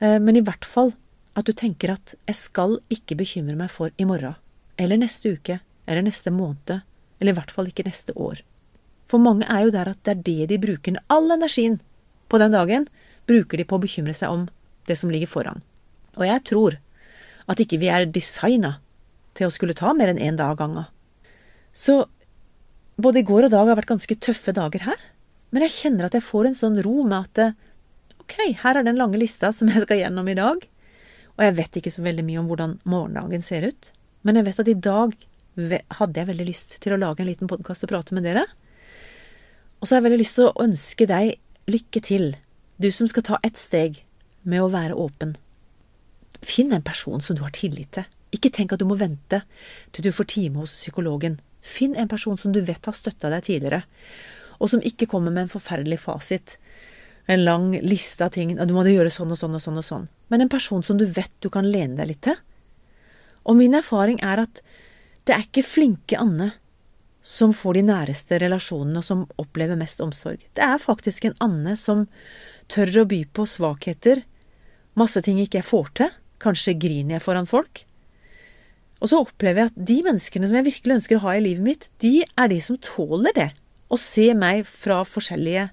Eh, 0.00 0.16
men 0.20 0.40
i 0.40 0.44
hvert 0.44 0.64
fall 0.68 0.94
at 1.36 1.48
du 1.48 1.52
tenker 1.56 1.92
at 1.92 2.14
jeg 2.24 2.40
skal 2.40 2.78
ikke 2.92 3.18
bekymre 3.20 3.56
meg 3.56 3.72
for 3.72 3.92
i 4.00 4.08
morgen, 4.08 4.36
eller 4.80 5.00
neste 5.00 5.36
uke, 5.36 5.60
eller 5.84 6.04
neste 6.04 6.32
måned, 6.32 6.80
eller 7.20 7.32
i 7.32 7.36
hvert 7.36 7.52
fall 7.52 7.68
ikke 7.68 7.84
neste 7.88 8.16
år. 8.16 8.40
For 9.08 9.20
mange 9.20 9.48
er 9.48 9.64
jo 9.64 9.76
der 9.76 9.92
at 9.92 10.04
det 10.08 10.16
er 10.16 10.24
det 10.24 10.50
de 10.52 10.60
bruker 10.68 11.00
all 11.12 11.32
energien 11.36 11.80
på 12.28 12.40
den 12.40 12.56
dagen, 12.56 12.88
bruker 13.28 13.60
de 13.60 13.68
på 13.68 13.76
å 13.76 13.84
bekymre 13.84 14.16
seg 14.16 14.32
om 14.32 14.48
det 14.88 14.98
som 14.98 15.12
ligger 15.12 15.30
foran. 15.30 15.62
Og 16.16 16.26
jeg 16.26 16.44
tror 16.48 16.78
at 17.46 17.62
ikke 17.62 17.78
vi 17.82 17.90
er 17.92 18.08
designa 18.10 18.76
til 19.36 19.48
å 19.48 19.54
skulle 19.54 19.76
ta 19.76 19.92
mer 19.94 20.10
enn 20.10 20.22
én 20.22 20.38
dag 20.38 20.54
av 20.54 20.60
gangen. 20.60 20.88
Så 21.76 22.06
både 22.96 23.20
i 23.20 23.26
går 23.28 23.46
og 23.46 23.52
dag 23.52 23.68
har 23.68 23.78
vært 23.78 23.92
ganske 23.92 24.18
tøffe 24.24 24.54
dager 24.56 24.86
her, 24.88 25.00
men 25.52 25.66
jeg 25.66 25.76
kjenner 25.76 26.08
at 26.08 26.16
jeg 26.16 26.24
får 26.26 26.48
en 26.48 26.58
sånn 26.58 26.80
ro 26.84 27.02
med 27.06 27.28
at 27.28 27.58
ok, 28.24 28.38
her 28.64 28.80
er 28.80 28.86
den 28.86 28.98
lange 28.98 29.20
lista 29.20 29.52
som 29.54 29.70
jeg 29.70 29.84
skal 29.84 30.00
gjennom 30.00 30.28
i 30.32 30.38
dag, 30.38 30.64
og 31.36 31.44
jeg 31.44 31.56
vet 31.58 31.78
ikke 31.78 31.92
så 31.92 32.04
veldig 32.06 32.24
mye 32.26 32.40
om 32.40 32.48
hvordan 32.50 32.78
morgendagen 32.88 33.44
ser 33.44 33.68
ut, 33.68 33.90
men 34.24 34.40
jeg 34.40 34.48
vet 34.48 34.62
at 34.62 34.72
i 34.72 34.78
dag 34.88 35.12
hadde 36.00 36.20
jeg 36.20 36.28
veldig 36.30 36.46
lyst 36.48 36.78
til 36.84 36.96
å 36.96 37.00
lage 37.00 37.22
en 37.22 37.28
liten 37.28 37.50
podkast 37.50 37.84
og 37.86 37.92
prate 37.92 38.16
med 38.16 38.26
dere. 38.28 38.42
Og 39.80 39.86
så 39.86 39.94
har 39.94 40.00
jeg 40.00 40.06
veldig 40.08 40.20
lyst 40.20 40.36
til 40.36 40.48
å 40.48 40.64
ønske 40.64 41.06
deg 41.08 41.36
lykke 41.70 42.02
til, 42.04 42.26
du 42.76 42.90
som 42.92 43.08
skal 43.08 43.24
ta 43.24 43.38
ett 43.46 43.60
steg 43.60 44.02
med 44.46 44.62
å 44.62 44.70
være 44.72 44.96
åpen. 44.96 45.34
Finn 46.46 46.72
en 46.72 46.84
person 46.86 47.22
som 47.22 47.36
du 47.36 47.42
har 47.44 47.54
tillit 47.56 47.92
til. 47.96 48.06
Ikke 48.34 48.52
tenk 48.52 48.74
at 48.74 48.82
du 48.82 48.86
må 48.88 48.98
vente 48.98 49.42
til 49.94 50.06
du 50.06 50.12
får 50.14 50.30
time 50.32 50.62
hos 50.62 50.74
psykologen. 50.76 51.38
Finn 51.66 51.96
en 51.98 52.10
person 52.10 52.38
som 52.38 52.54
du 52.54 52.60
vet 52.64 52.86
har 52.86 52.94
støtta 52.94 53.30
deg 53.32 53.46
tidligere, 53.46 53.82
og 54.62 54.70
som 54.70 54.82
ikke 54.84 55.08
kommer 55.10 55.34
med 55.34 55.46
en 55.46 55.52
forferdelig 55.52 55.98
fasit. 56.04 56.56
En 57.26 57.42
lang 57.44 57.72
liste 57.82 58.24
av 58.24 58.34
ting. 58.36 58.54
Du 58.54 58.74
må 58.74 58.86
gjøre 58.86 59.10
sånn 59.12 59.32
og 59.34 59.40
sånn 59.40 59.56
og 59.58 59.62
sånn 59.62 59.80
og 59.80 59.86
sånn. 59.86 60.06
Men 60.30 60.44
en 60.44 60.52
person 60.52 60.84
som 60.86 60.98
du 60.98 61.06
vet 61.10 61.32
du 61.42 61.50
kan 61.52 61.66
lene 61.66 61.98
deg 61.98 62.12
litt 62.12 62.22
til. 62.28 62.38
Og 63.46 63.58
min 63.58 63.74
erfaring 63.78 64.20
er 64.24 64.44
at 64.46 64.62
det 65.26 65.34
er 65.34 65.42
ikke 65.42 65.66
flinke 65.66 66.18
Anne 66.18 66.52
som 67.26 67.50
får 67.54 67.74
de 67.74 67.82
næreste 67.88 68.38
relasjonene 68.38 69.00
og 69.02 69.06
som 69.06 69.24
opplever 69.42 69.78
mest 69.78 70.00
omsorg. 70.02 70.44
Det 70.54 70.62
er 70.62 70.78
faktisk 70.78 71.26
en 71.26 71.34
Anne 71.42 71.74
som 71.78 72.04
tør 72.70 73.02
å 73.02 73.08
by 73.10 73.24
på 73.34 73.46
svakheter, 73.50 74.22
masse 74.98 75.20
ting 75.24 75.40
ikke 75.42 75.60
jeg 75.60 75.68
får 75.68 75.92
til, 76.00 76.16
kanskje 76.42 76.76
griner 76.80 77.16
jeg 77.16 77.24
foran 77.24 77.48
folk, 77.48 77.84
og 79.02 79.10
så 79.10 79.20
opplever 79.20 79.60
jeg 79.60 79.70
at 79.70 79.82
de 79.90 79.96
menneskene 80.06 80.48
som 80.48 80.56
jeg 80.56 80.68
virkelig 80.70 80.96
ønsker 80.96 81.18
å 81.18 81.24
ha 81.26 81.36
i 81.36 81.42
livet 81.44 81.64
mitt, 81.64 81.88
de 82.00 82.22
er 82.24 82.48
de 82.52 82.60
som 82.64 82.78
tåler 82.80 83.34
det. 83.36 83.50
Å 83.92 83.98
se 84.00 84.30
meg 84.34 84.64
fra 84.68 85.02
forskjellige 85.06 85.68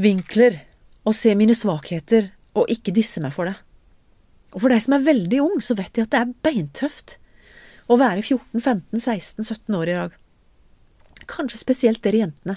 vinkler, 0.00 0.62
og 1.06 1.14
se 1.14 1.34
mine 1.38 1.54
svakheter, 1.54 2.32
og 2.56 2.72
ikke 2.72 2.94
disse 2.96 3.20
meg 3.22 3.34
for 3.36 3.50
det. 3.50 3.56
Og 4.56 4.62
for 4.62 4.72
deg 4.72 4.80
som 4.82 4.96
er 4.96 5.04
veldig 5.04 5.42
ung, 5.44 5.58
så 5.60 5.76
vet 5.76 5.92
jeg 5.98 6.08
at 6.08 6.14
det 6.14 6.22
er 6.22 6.34
beintøft 6.48 7.18
å 7.92 7.98
være 8.00 8.24
14, 8.24 8.56
15, 8.56 9.02
16, 9.02 9.44
17 9.44 9.76
år 9.76 9.92
i 9.92 9.98
dag. 9.98 10.16
Kanskje 11.28 11.60
spesielt 11.60 12.00
dere 12.02 12.24
jentene. 12.24 12.56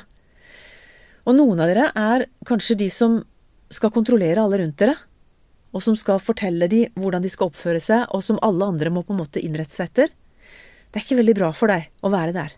Og 1.28 1.36
noen 1.36 1.60
av 1.60 1.70
dere 1.70 1.90
er 2.00 2.26
kanskje 2.48 2.80
de 2.80 2.88
som 2.94 3.20
skal 3.70 3.94
kontrollere 3.94 4.42
alle 4.42 4.64
rundt 4.64 4.80
dere, 4.80 4.96
og 5.70 5.84
som 5.86 5.98
skal 5.98 6.22
fortelle 6.24 6.70
dem 6.72 6.94
hvordan 7.00 7.24
de 7.24 7.32
skal 7.32 7.52
oppføre 7.52 7.82
seg, 7.84 8.08
og 8.16 8.24
som 8.26 8.40
alle 8.46 8.68
andre 8.72 8.92
må 8.94 9.04
på 9.06 9.14
en 9.16 9.22
måte 9.22 9.44
innrette 9.44 9.76
seg 9.76 9.92
etter, 9.92 10.14
det 10.90 10.98
er 10.98 11.06
ikke 11.06 11.20
veldig 11.20 11.36
bra 11.38 11.52
for 11.54 11.70
deg 11.70 11.90
å 12.02 12.12
være 12.14 12.34
der. 12.34 12.56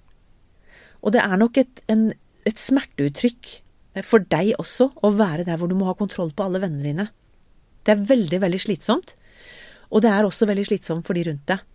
Og 1.02 1.16
det 1.16 1.24
er 1.24 1.40
nok 1.40 1.58
et, 1.60 1.82
en, 1.92 2.12
et 2.48 2.62
smerteuttrykk 2.62 3.56
for 4.08 4.24
deg 4.32 4.54
også 4.62 4.92
å 5.04 5.12
være 5.18 5.44
der 5.48 5.60
hvor 5.60 5.68
du 5.68 5.76
må 5.76 5.90
ha 5.90 5.98
kontroll 6.00 6.32
på 6.32 6.46
alle 6.46 6.62
vennene 6.64 6.88
dine. 6.88 7.08
Det 7.84 7.96
er 7.96 8.06
veldig, 8.08 8.40
veldig 8.44 8.62
slitsomt, 8.62 9.16
og 9.92 10.06
det 10.06 10.12
er 10.14 10.24
også 10.24 10.48
veldig 10.48 10.70
slitsomt 10.70 11.08
for 11.08 11.18
de 11.18 11.26
rundt 11.28 11.44
deg. 11.52 11.66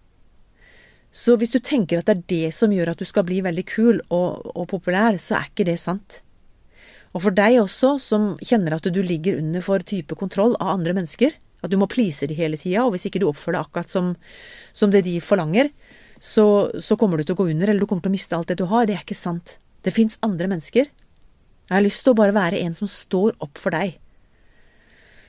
Så 1.17 1.37
hvis 1.41 1.53
du 1.53 1.59
tenker 1.65 2.01
at 2.01 2.09
det 2.09 2.15
er 2.17 2.25
det 2.29 2.55
som 2.57 2.73
gjør 2.73 2.93
at 2.93 3.01
du 3.01 3.09
skal 3.09 3.25
bli 3.29 3.41
veldig 3.45 3.65
kul 3.69 4.01
og, 4.13 4.47
og 4.53 4.67
populær, 4.73 5.17
så 5.21 5.39
er 5.39 5.51
ikke 5.51 5.69
det 5.69 5.79
sant. 5.81 6.21
Og 7.17 7.23
for 7.25 7.33
deg 7.33 7.57
også, 7.63 7.95
som 8.03 8.35
kjenner 8.45 8.77
at 8.77 8.87
du 8.93 9.01
ligger 9.01 9.39
under 9.41 9.65
for 9.65 9.81
type 9.81 10.17
kontroll 10.21 10.53
av 10.61 10.75
andre 10.75 10.93
mennesker, 10.99 11.33
at 11.65 11.73
du 11.73 11.79
må 11.81 11.89
please 11.89 12.29
de 12.29 12.37
hele 12.37 12.59
tida, 12.61 12.85
og 12.85 12.93
hvis 12.93 13.09
ikke 13.09 13.23
du 13.23 13.31
oppfører 13.31 13.57
deg 13.57 13.65
akkurat 13.65 13.93
som, 13.93 14.11
som 14.77 14.93
det 14.93 15.07
de 15.07 15.17
forlanger, 15.25 15.73
så, 16.21 16.69
så, 16.81 16.97
kommer 17.01 17.17
du 17.17 17.25
til 17.25 17.37
å 17.37 17.41
gå 17.41 17.49
under, 17.55 17.71
eller 17.71 17.81
du 17.81 17.89
kommer 17.89 18.05
til 18.05 18.13
å 18.13 18.17
miste 18.17 18.37
alt 18.37 18.53
det 18.53 18.59
du 18.61 18.67
har. 18.69 18.85
Det 18.89 18.97
er 18.97 19.05
ikke 19.05 19.17
sant. 19.17 19.57
Det 19.85 19.95
fins 19.97 20.21
andre 20.27 20.49
mennesker. 20.53 20.91
Jeg 21.67 21.75
har 21.75 21.85
lyst 21.85 22.05
til 22.05 22.13
å 22.13 22.19
bare 22.21 22.37
være 22.37 22.61
en 22.63 22.77
som 22.77 22.91
står 22.91 23.37
opp 23.45 23.61
for 23.61 23.73
deg. 23.75 23.97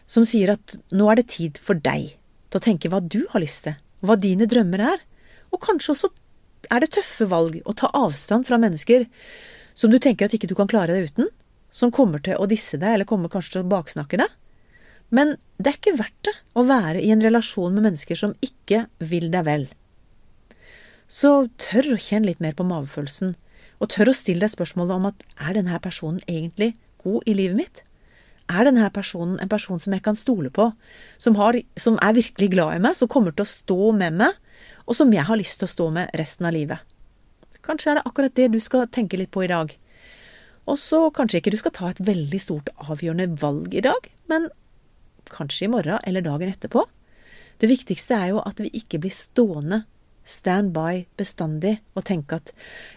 Som 0.07 0.27
sier 0.27 0.53
at 0.55 0.77
nå 0.95 1.07
er 1.11 1.21
det 1.21 1.29
tid 1.33 1.59
for 1.59 1.79
deg 1.79 2.13
til 2.47 2.59
å 2.59 2.63
tenke 2.63 2.91
hva 2.91 3.01
du 3.03 3.23
har 3.31 3.43
lyst 3.43 3.65
til, 3.65 3.75
hva 4.03 4.19
dine 4.19 4.47
drømmer 4.47 4.83
er. 4.93 5.03
Og 5.51 5.63
kanskje 5.63 5.95
også 5.95 6.11
er 6.71 6.83
det 6.83 6.93
tøffe 6.95 7.27
valg 7.31 7.59
å 7.63 7.75
ta 7.79 7.91
avstand 7.95 8.47
fra 8.47 8.59
mennesker 8.59 9.07
som 9.77 9.91
du 9.91 9.99
tenker 10.03 10.27
at 10.27 10.35
ikke 10.35 10.49
du 10.49 10.55
kan 10.57 10.69
klare 10.69 10.95
deg 10.95 11.11
uten 11.11 11.31
som 11.71 11.91
kommer 11.93 12.23
til 12.23 12.39
å 12.39 12.47
disse 12.49 12.79
deg, 12.79 12.95
eller 12.95 13.09
kommer 13.09 13.31
kanskje 13.31 13.57
til 13.57 13.65
å 13.65 13.71
baksnakke 13.71 14.19
deg. 14.21 14.35
Men 15.13 15.35
det 15.57 15.71
er 15.71 15.79
ikke 15.79 15.97
verdt 15.99 16.27
det 16.27 16.35
å 16.57 16.65
være 16.67 17.01
i 17.01 17.11
en 17.13 17.23
relasjon 17.23 17.75
med 17.75 17.85
mennesker 17.87 18.19
som 18.19 18.35
ikke 18.43 18.85
vil 18.99 19.29
deg 19.33 19.47
vel. 19.47 19.67
Så 21.07 21.47
tør 21.61 21.93
å 21.95 22.01
kjenne 22.01 22.27
litt 22.27 22.43
mer 22.43 22.55
på 22.57 22.67
magefølelsen, 22.67 23.35
og 23.79 23.91
tør 23.93 24.11
å 24.11 24.15
stille 24.17 24.43
deg 24.43 24.51
spørsmålet 24.51 24.95
om 24.97 25.07
at 25.11 25.23
er 25.47 25.55
denne 25.55 25.79
personen 25.79 26.19
egentlig 26.27 26.73
god 27.03 27.29
i 27.29 27.35
livet 27.37 27.59
mitt? 27.59 27.83
Er 28.51 28.67
denne 28.67 28.87
personen 28.95 29.39
en 29.43 29.51
person 29.51 29.79
som 29.79 29.93
jeg 29.95 30.03
kan 30.03 30.17
stole 30.17 30.51
på, 30.51 30.69
som, 31.19 31.37
har, 31.39 31.59
som 31.79 31.99
er 32.03 32.17
virkelig 32.17 32.51
glad 32.55 32.77
i 32.77 32.83
meg, 32.83 32.97
som 32.99 33.11
kommer 33.11 33.35
til 33.35 33.45
å 33.45 33.51
stå 33.51 33.91
med 33.95 34.19
meg, 34.19 34.35
og 34.87 34.95
som 34.95 35.11
jeg 35.13 35.27
har 35.27 35.39
lyst 35.39 35.59
til 35.61 35.67
å 35.67 35.73
stå 35.73 35.89
med 35.95 36.11
resten 36.19 36.47
av 36.47 36.55
livet? 36.55 36.83
Kanskje 37.63 37.91
er 37.91 37.99
det 37.99 38.07
akkurat 38.07 38.35
det 38.39 38.47
du 38.53 38.59
skal 38.63 38.87
tenke 38.91 39.19
litt 39.19 39.31
på 39.35 39.43
i 39.43 39.51
dag. 39.51 39.71
Og 40.67 40.79
så 40.81 40.99
kanskje 41.15 41.41
ikke 41.41 41.53
du 41.53 41.59
skal 41.61 41.75
ta 41.75 41.89
et 41.91 42.03
veldig 42.03 42.39
stort 42.43 42.71
avgjørende 42.75 43.39
valg 43.41 43.75
i 43.75 43.83
dag, 43.85 44.09
men 44.31 44.49
kanskje 45.31 45.67
i 45.67 45.71
morgen 45.71 45.99
eller 46.07 46.25
dagen 46.25 46.51
etterpå. 46.51 46.83
Det 47.57 47.69
viktigste 47.71 48.15
er 48.15 48.33
jo 48.33 48.41
at 48.43 48.59
vi 48.61 48.71
ikke 48.75 48.99
blir 49.01 49.15
stående 49.15 49.85
stand 50.27 50.73
by 50.75 51.05
bestandig 51.19 51.77
og 51.95 52.05
tenke 52.07 52.41
at 52.41 52.51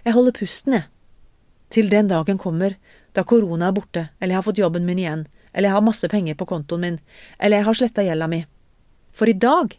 jeg 0.05 0.15
holder 0.17 0.35
pusten, 0.35 0.77
jeg, 0.77 0.89
til 1.71 1.91
den 1.93 2.11
dagen 2.11 2.41
kommer 2.43 2.75
da 3.15 3.23
korona 3.27 3.71
er 3.71 3.77
borte, 3.77 4.09
eller 4.19 4.35
jeg 4.35 4.41
har 4.41 4.47
fått 4.47 4.63
jobben 4.63 4.87
min 4.87 4.99
igjen, 4.99 5.27
eller 5.53 5.71
jeg 5.71 5.77
har 5.77 5.87
masse 5.87 6.11
penger 6.11 6.39
på 6.39 6.49
kontoen 6.51 6.83
min, 6.83 6.99
eller 7.39 7.61
jeg 7.61 7.69
har 7.69 7.79
sletta 7.79 8.05
gjelda 8.07 8.27
mi. 8.31 8.41
For 9.15 9.31
i 9.31 9.39
dag 9.39 9.77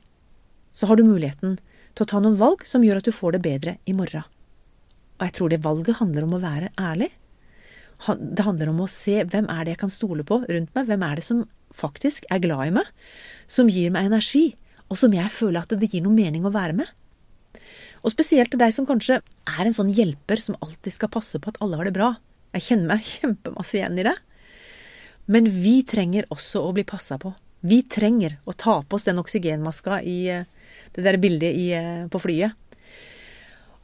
så 0.76 0.88
har 0.88 1.00
du 1.00 1.08
muligheten 1.08 1.58
til 1.96 2.06
å 2.06 2.08
ta 2.08 2.20
noen 2.24 2.40
valg 2.40 2.64
som 2.68 2.84
gjør 2.84 3.02
at 3.02 3.08
du 3.08 3.16
får 3.16 3.36
det 3.36 3.44
bedre 3.44 3.76
i 3.84 3.96
morgen. 3.96 4.24
Og 5.20 5.28
jeg 5.28 5.36
tror 5.38 5.52
det 5.52 5.64
valget 5.64 6.00
handler 6.00 6.26
om 6.26 6.38
å 6.38 6.44
være 6.44 6.72
ærlig. 6.80 7.12
Det 8.02 8.46
handler 8.46 8.72
om 8.72 8.82
å 8.84 8.90
se 8.90 9.20
hvem 9.24 9.50
er 9.52 9.66
det 9.66 9.76
jeg 9.76 9.82
kan 9.84 9.94
stole 9.94 10.26
på 10.28 10.40
rundt 10.42 10.72
meg, 10.74 10.88
hvem 10.90 11.04
er 11.06 11.20
det 11.20 11.26
som 11.28 11.44
faktisk 11.76 12.26
er 12.34 12.42
glad 12.44 12.72
i 12.72 12.74
meg, 12.80 12.88
som 13.48 13.70
gir 13.72 13.94
meg 13.94 14.10
energi, 14.10 14.56
og 14.92 14.98
som 15.00 15.14
jeg 15.16 15.32
føler 15.32 15.62
at 15.62 15.76
det 15.78 15.92
gir 15.92 16.04
noe 16.04 16.16
mening 16.16 16.48
å 16.48 16.54
være 16.54 16.76
med. 16.82 16.90
Og 18.02 18.14
spesielt 18.14 18.50
til 18.52 18.60
deg 18.62 18.74
som 18.74 18.88
kanskje 18.90 19.20
er 19.22 19.64
en 19.64 19.76
sånn 19.76 19.92
hjelper 19.94 20.42
som 20.42 20.58
alltid 20.64 20.96
skal 20.96 21.12
passe 21.14 21.40
på 21.40 21.52
at 21.52 21.60
alle 21.62 21.78
har 21.78 21.88
det 21.88 21.96
bra. 21.96 22.16
Jeg 22.58 22.68
kjenner 22.72 22.96
meg 22.96 23.08
kjempemasse 23.16 23.78
igjen 23.78 24.02
i 24.02 24.08
det. 24.10 24.18
Men 25.32 25.48
vi 25.54 25.78
trenger 25.88 26.28
også 26.34 26.64
å 26.66 26.74
bli 26.76 26.86
passa 26.88 27.20
på. 27.22 27.34
Vi 27.62 27.84
trenger 27.86 28.40
å 28.50 28.56
ta 28.58 28.80
på 28.82 28.98
oss 28.98 29.06
den 29.06 29.22
oksygenmaska 29.22 30.02
i 30.02 30.18
eh, 30.34 30.48
det 30.96 31.06
der 31.06 31.20
bildet 31.22 31.54
i, 31.54 31.68
eh, 31.78 32.08
på 32.10 32.20
flyet. 32.24 32.58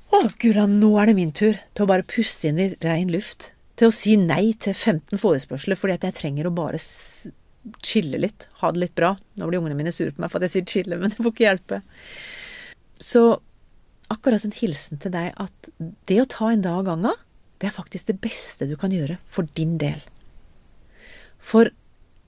Å, 0.07 0.23
gura, 0.41 0.65
nå 0.71 0.89
er 0.97 1.11
det 1.11 1.17
min 1.17 1.33
tur 1.35 1.59
til 1.75 1.85
å 1.85 1.89
bare 1.89 2.07
puste 2.07 2.49
inn 2.49 2.61
i 2.63 2.71
rein 2.81 3.11
luft. 3.13 3.51
Til 3.77 3.89
å 3.89 3.93
si 3.93 4.15
nei 4.19 4.55
til 4.57 4.73
15 4.73 5.19
forespørsler 5.21 5.77
fordi 5.77 5.97
at 5.97 6.07
jeg 6.07 6.17
trenger 6.17 6.49
å 6.49 6.55
bare 6.55 6.79
chille 7.85 8.19
litt. 8.21 8.47
Ha 8.61 8.71
det 8.73 8.81
litt 8.81 8.95
bra. 8.97 9.13
Nå 9.37 9.49
blir 9.49 9.61
ungene 9.61 9.77
mine 9.77 9.93
sure 9.93 10.13
på 10.15 10.23
meg 10.23 10.31
for 10.31 10.39
at 10.39 10.47
jeg 10.47 10.55
sier 10.55 10.71
chille, 10.71 10.99
men 10.99 11.13
det 11.13 11.19
får 11.19 11.33
ikke 11.33 11.45
hjelpe. 11.45 11.81
Så 13.03 13.23
akkurat 14.13 14.45
en 14.47 14.55
hilsen 14.55 15.01
til 15.03 15.13
deg 15.13 15.33
at 15.37 15.71
det 16.09 16.21
å 16.23 16.29
ta 16.31 16.51
en 16.53 16.63
dag 16.65 16.79
av 16.79 16.87
gangen, 16.87 17.25
det 17.57 17.69
er 17.69 17.75
faktisk 17.75 18.09
det 18.09 18.19
beste 18.23 18.67
du 18.69 18.75
kan 18.79 18.93
gjøre 18.93 19.17
for 19.29 19.49
din 19.57 19.75
del. 19.81 19.99
For 21.37 21.71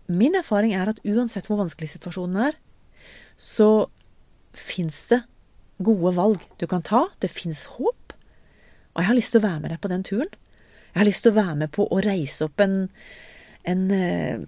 min 0.09 0.37
erfaring 0.37 0.73
er 0.73 0.89
at 0.91 1.01
uansett 1.05 1.49
hvor 1.49 1.61
vanskelig 1.61 1.91
situasjonen 1.93 2.49
er, 2.49 2.57
så 3.37 3.87
fins 4.57 5.05
det 5.11 5.21
gode 5.79 6.13
valg 6.17 6.43
du 6.59 6.65
kan 6.67 6.83
ta. 6.85 7.05
Det 7.21 7.31
fins 7.31 7.65
håp. 7.77 8.15
Og 8.93 9.01
jeg 9.01 9.09
har 9.09 9.17
lyst 9.17 9.35
til 9.35 9.41
å 9.41 9.47
være 9.47 9.63
med 9.63 9.73
deg 9.73 9.81
på 9.83 9.91
den 9.91 10.05
turen. 10.05 10.31
Jeg 10.99 11.05
har 11.05 11.13
lyst 11.13 11.23
til 11.23 11.31
å 11.31 11.39
være 11.39 11.55
med 11.61 11.69
på 11.71 11.85
å 11.87 12.01
reise 12.03 12.43
opp 12.43 12.59
en, 12.59 12.73
en, 13.63 13.83
eh, 13.95 14.41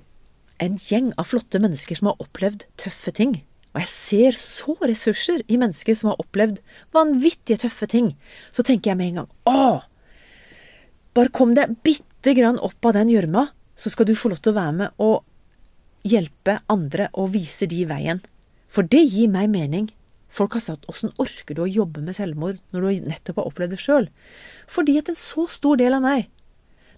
en 0.59 0.73
gjeng 0.83 1.13
av 1.15 1.29
flotte 1.29 1.61
mennesker 1.63 1.95
som 1.95 2.09
har 2.09 2.17
opplevd 2.19 2.65
tøffe 2.75 3.13
ting. 3.15 3.37
Og 3.71 3.79
jeg 3.79 3.91
ser 3.93 4.35
så 4.35 4.75
ressurser 4.83 5.45
i 5.47 5.55
mennesker 5.61 5.95
som 5.95 6.09
har 6.11 6.19
opplevd 6.19 6.59
vanvittige 6.91 7.61
tøffe 7.61 7.87
ting. 7.87 8.09
Så 8.51 8.65
tenker 8.67 8.91
jeg 8.91 8.99
med 8.99 9.13
en 9.13 9.21
gang 9.21 9.29
å! 9.47 9.77
Bare 11.15 11.31
kom 11.31 11.53
deg 11.55 11.77
bitte 11.87 12.35
grann 12.35 12.59
opp 12.59 12.83
av 12.83 12.97
den 12.99 13.13
gjørma, 13.13 13.45
så 13.79 13.87
skal 13.95 14.11
du 14.11 14.13
få 14.19 14.33
lov 14.33 14.43
til 14.43 14.51
å 14.51 14.59
være 14.59 14.75
med 14.81 14.99
og 15.07 15.23
hjelpe 16.03 16.57
andre 16.67 17.07
og 17.15 17.31
vise 17.37 17.69
de 17.71 17.85
veien. 17.87 18.19
For 18.67 18.83
det 18.83 19.05
gir 19.05 19.31
meg 19.31 19.47
mening. 19.55 19.87
Folk 20.27 20.59
har 20.59 20.67
sagt 20.67 20.91
åssen 20.91 21.15
orker 21.15 21.55
du 21.55 21.63
å 21.63 21.71
jobbe 21.79 22.03
med 22.03 22.19
selvmord 22.19 22.59
når 22.75 22.83
du 22.83 23.07
nettopp 23.07 23.39
har 23.39 23.47
opplevd 23.55 23.77
det 23.77 23.81
sjøl? 23.87 24.11
Fordi 24.67 24.99
at 24.99 25.15
en 25.15 25.19
så 25.19 25.47
stor 25.47 25.79
del 25.79 25.95
av 25.95 26.03
meg, 26.03 26.27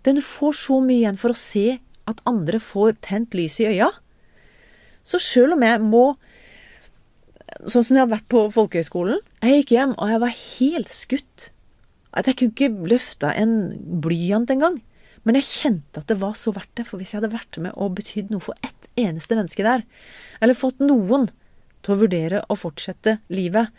den 0.03 0.21
får 0.23 0.55
så 0.59 0.79
mye 0.83 1.01
igjen 1.01 1.19
for 1.19 1.33
å 1.33 1.39
se 1.39 1.79
at 2.09 2.23
andre 2.29 2.59
får 2.59 2.97
tent 3.05 3.35
lys 3.37 3.59
i 3.63 3.69
øya. 3.71 3.89
Så 5.07 5.19
sjøl 5.21 5.55
om 5.57 5.65
jeg 5.65 5.83
må 5.83 6.05
Sånn 7.69 7.83
som 7.85 7.93
jeg 7.93 8.01
hadde 8.01 8.15
vært 8.15 8.31
på 8.31 8.39
folkehøyskolen. 8.49 9.19
Jeg 9.43 9.59
gikk 9.59 9.71
hjem, 9.75 9.91
og 10.01 10.09
jeg 10.09 10.21
var 10.23 10.31
helt 10.33 10.89
skutt. 10.89 11.43
At 12.09 12.25
jeg 12.25 12.37
kunne 12.39 12.53
ikke 12.55 12.87
løfta 12.89 13.29
en 13.37 13.53
blyant 14.01 14.49
engang. 14.49 14.79
Men 15.27 15.37
jeg 15.37 15.47
kjente 15.47 16.01
at 16.01 16.09
det 16.09 16.17
var 16.23 16.33
så 16.39 16.53
verdt 16.55 16.71
det, 16.79 16.87
for 16.87 16.97
hvis 16.97 17.13
jeg 17.13 17.19
hadde 17.19 17.35
vært 17.35 17.59
med 17.61 17.75
og 17.77 17.93
betydd 17.99 18.31
noe 18.33 18.43
for 18.43 18.57
ett 18.65 18.89
eneste 18.99 19.37
menneske 19.37 19.63
der, 19.65 19.85
eller 20.41 20.57
fått 20.57 20.81
noen 20.81 21.29
til 21.83 21.93
å 21.93 21.99
vurdere 22.01 22.41
å 22.51 22.57
fortsette 22.57 23.19
livet, 23.31 23.69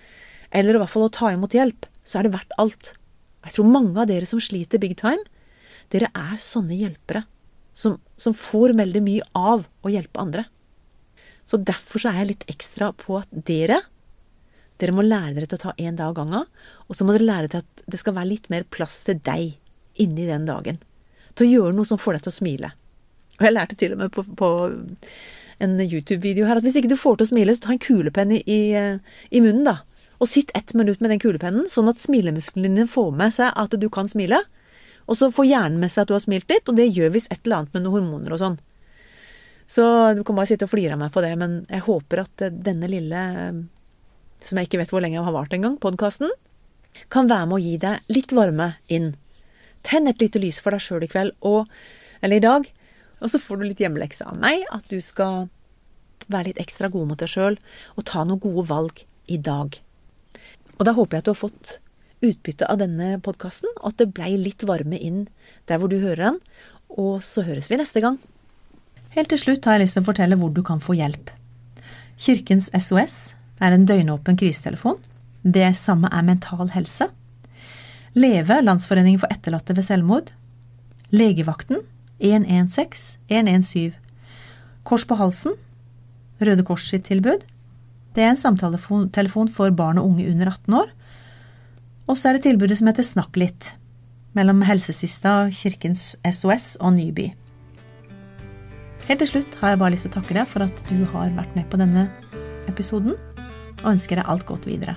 eller 0.55 0.77
i 0.77 0.81
hvert 0.85 0.93
fall 0.93 1.09
å 1.09 1.13
ta 1.13 1.33
imot 1.35 1.57
hjelp, 1.57 1.89
så 2.07 2.21
er 2.21 2.29
det 2.29 2.35
verdt 2.37 2.57
alt. 2.63 2.95
Jeg 3.45 3.57
tror 3.57 3.75
mange 3.75 4.01
av 4.01 4.09
dere 4.09 4.29
som 4.29 4.41
sliter 4.43 4.81
big 4.81 4.97
time, 5.01 5.25
dere 5.93 6.11
er 6.17 6.37
sånne 6.41 6.77
hjelpere 6.79 7.25
som, 7.75 7.99
som 8.17 8.37
får 8.37 8.77
veldig 8.79 9.03
mye 9.05 9.25
av 9.37 9.67
å 9.83 9.93
hjelpe 9.93 10.23
andre. 10.23 10.47
Så 11.45 11.61
derfor 11.61 12.01
så 12.01 12.13
er 12.13 12.23
jeg 12.23 12.31
litt 12.33 12.47
ekstra 12.55 12.93
på 12.97 13.19
at 13.21 13.29
dere 13.33 13.83
dere 14.83 14.95
må 14.95 15.05
lære 15.07 15.37
dere 15.37 15.47
til 15.47 15.59
å 15.59 15.65
ta 15.69 15.75
én 15.79 15.95
dag 15.99 16.11
av 16.11 16.17
gangen, 16.19 16.49
og 16.89 16.97
så 16.97 17.07
må 17.07 17.15
dere 17.15 17.29
lære 17.29 17.51
til 17.53 17.63
at 17.63 17.85
det 17.91 18.01
skal 18.01 18.17
være 18.17 18.33
litt 18.33 18.49
mer 18.51 18.67
plass 18.75 19.05
til 19.07 19.21
deg 19.23 19.55
inni 20.03 20.27
den 20.27 20.49
dagen. 20.49 20.81
Til 21.39 21.47
å 21.47 21.53
gjøre 21.53 21.77
noe 21.77 21.89
som 21.89 22.01
får 22.01 22.17
deg 22.17 22.25
til 22.25 22.33
å 22.33 22.39
smile. 22.39 22.71
Og 23.39 23.47
jeg 23.47 23.55
lærte 23.55 23.79
til 23.79 23.95
og 23.95 24.03
med 24.03 24.13
på, 24.15 24.25
på 24.39 24.51
en 25.63 25.77
YouTube-video 25.79 26.49
her 26.49 26.59
at 26.59 26.67
hvis 26.67 26.81
ikke 26.81 26.91
du 26.91 26.99
får 26.99 27.21
til 27.21 27.29
å 27.29 27.31
smile, 27.33 27.55
så 27.55 27.67
ta 27.67 27.75
en 27.75 27.83
kulepenn 27.83 28.35
i, 28.35 28.41
i, 28.51 28.61
i 29.31 29.43
munnen, 29.43 29.65
da. 29.67 29.79
Og 30.23 30.31
sitt 30.31 30.51
ett 30.59 30.75
minutt 30.79 31.03
med 31.03 31.15
den 31.15 31.23
kulepennen, 31.23 31.69
sånn 31.71 31.91
at 31.91 32.03
smilemusklene 32.03 32.71
dine 32.71 32.91
får 32.91 33.15
med 33.19 33.35
seg 33.37 33.55
at 33.61 33.75
du 33.79 33.89
kan 33.93 34.11
smile. 34.11 34.43
Og 35.05 35.19
så 35.19 35.31
får 35.35 35.49
hjernen 35.49 35.83
med 35.83 35.93
seg 35.93 36.05
at 36.05 36.11
du 36.11 36.15
har 36.17 36.23
smilt 36.25 36.49
litt, 36.51 36.69
og 36.69 36.79
det 36.79 36.89
gjør 36.89 37.13
visst 37.15 37.33
et 37.33 37.43
eller 37.45 37.63
annet 37.63 37.77
med 37.77 37.85
noen 37.85 37.99
hormoner 37.99 38.37
og 38.37 38.41
sånn. 38.41 38.57
Så 39.71 39.85
du 40.17 40.23
kan 40.25 40.37
bare 40.37 40.51
sitte 40.51 40.69
og 40.69 40.73
flire 40.73 40.97
av 40.97 41.01
meg 41.01 41.13
på 41.13 41.23
det, 41.25 41.33
men 41.41 41.61
jeg 41.71 41.85
håper 41.87 42.25
at 42.25 42.47
denne 42.67 42.89
lille, 42.91 43.25
som 44.45 44.61
jeg 44.61 44.69
ikke 44.69 44.81
vet 44.83 44.93
hvor 44.93 45.05
lenge 45.05 45.25
har 45.25 45.37
vart 45.37 45.55
engang, 45.57 45.77
podkasten, 45.81 46.33
kan 47.13 47.29
være 47.31 47.49
med 47.51 47.59
å 47.59 47.65
gi 47.65 47.77
deg 47.83 48.13
litt 48.13 48.33
varme 48.37 48.75
inn. 48.93 49.15
Tenn 49.85 50.09
et 50.09 50.21
lite 50.23 50.41
lys 50.41 50.61
for 50.63 50.77
deg 50.77 50.85
sjøl 50.85 51.05
i 51.05 51.11
kveld, 51.11 51.37
og, 51.45 51.69
eller 52.21 52.41
i 52.41 52.45
dag, 52.45 52.69
og 53.21 53.33
så 53.33 53.41
får 53.41 53.61
du 53.61 53.67
litt 53.69 53.81
hjemmelekse 53.83 54.27
av 54.29 54.37
meg, 54.41 54.65
at 54.73 54.89
du 54.93 55.01
skal 55.05 55.49
være 56.33 56.51
litt 56.51 56.61
ekstra 56.63 56.89
god 56.93 57.11
mot 57.11 57.21
deg 57.21 57.29
sjøl 57.29 57.59
og 57.97 58.07
ta 58.09 58.23
noen 58.25 58.41
gode 58.41 58.65
valg 58.71 59.03
i 59.29 59.39
dag. 59.41 59.77
Og 60.79 60.87
da 60.87 60.95
håper 60.97 61.17
jeg 61.17 61.25
at 61.25 61.29
du 61.29 61.33
har 61.33 61.41
fått 61.41 61.75
utbytte 62.25 62.69
av 62.71 62.81
denne 62.81 63.19
podkasten, 63.25 63.71
og 63.81 63.93
at 63.93 64.03
det 64.03 64.13
blei 64.17 64.35
litt 64.41 64.65
varme 64.67 64.99
inn 64.99 65.27
der 65.71 65.81
hvor 65.81 65.93
du 65.93 66.01
hører 66.03 66.31
den. 66.31 66.39
Og 66.95 67.23
så 67.27 67.45
høres 67.47 67.71
vi 67.71 67.79
neste 67.81 68.03
gang. 68.05 68.19
Helt 69.15 69.31
til 69.31 69.41
slutt 69.41 69.67
har 69.67 69.79
jeg 69.79 69.87
lyst 69.87 69.99
til 69.99 70.05
å 70.05 70.09
fortelle 70.09 70.39
hvor 70.39 70.53
du 70.55 70.63
kan 70.67 70.83
få 70.83 70.97
hjelp. 70.99 71.31
Kirkens 72.21 72.71
SOS 72.75 73.35
er 73.63 73.75
en 73.75 73.87
døgnåpen 73.87 74.39
krisetelefon. 74.39 74.99
Det 75.43 75.75
samme 75.79 76.11
er 76.13 76.27
Mental 76.27 76.71
Helse. 76.75 77.11
Leve, 78.15 78.61
Landsforeningen 78.63 79.21
for 79.23 79.31
etterlatte 79.35 79.75
ved 79.77 79.87
selvmord. 79.87 80.31
Legevakten 81.15 81.83
116 82.19 83.19
117. 83.29 83.95
Kors 84.85 85.05
på 85.09 85.17
halsen, 85.17 85.55
Røde 86.45 86.65
Kors 86.67 86.87
sitt 86.91 87.07
tilbud. 87.09 87.43
Det 88.15 88.23
er 88.23 88.35
en 88.35 88.39
samtaletelefon 88.39 89.49
for 89.51 89.73
barn 89.75 89.99
og 89.99 90.13
unge 90.13 90.27
under 90.31 90.51
18 90.53 90.77
år. 90.79 90.91
Og 92.05 92.19
så 92.21 92.29
er 92.29 92.37
det 92.37 92.45
tilbudet 92.45 92.77
som 92.79 92.91
heter 92.91 93.07
Snakk 93.07 93.39
litt, 93.41 93.73
mellom 94.37 94.61
Helsesista, 94.67 95.49
Kirkens 95.55 96.13
SOS 96.21 96.75
og 96.81 96.93
Nyby. 96.99 97.31
Helt 99.09 99.21
til 99.21 99.31
slutt 99.31 99.57
har 99.61 99.73
jeg 99.73 99.81
bare 99.81 99.95
lyst 99.95 100.07
til 100.07 100.13
å 100.13 100.19
takke 100.19 100.37
deg 100.37 100.49
for 100.49 100.65
at 100.65 100.85
du 100.91 101.05
har 101.15 101.33
vært 101.37 101.57
med 101.57 101.69
på 101.73 101.81
denne 101.81 102.07
episoden, 102.69 103.17
og 103.83 103.91
ønsker 103.95 104.21
deg 104.21 104.29
alt 104.29 104.47
godt 104.49 104.69
videre. 104.69 104.97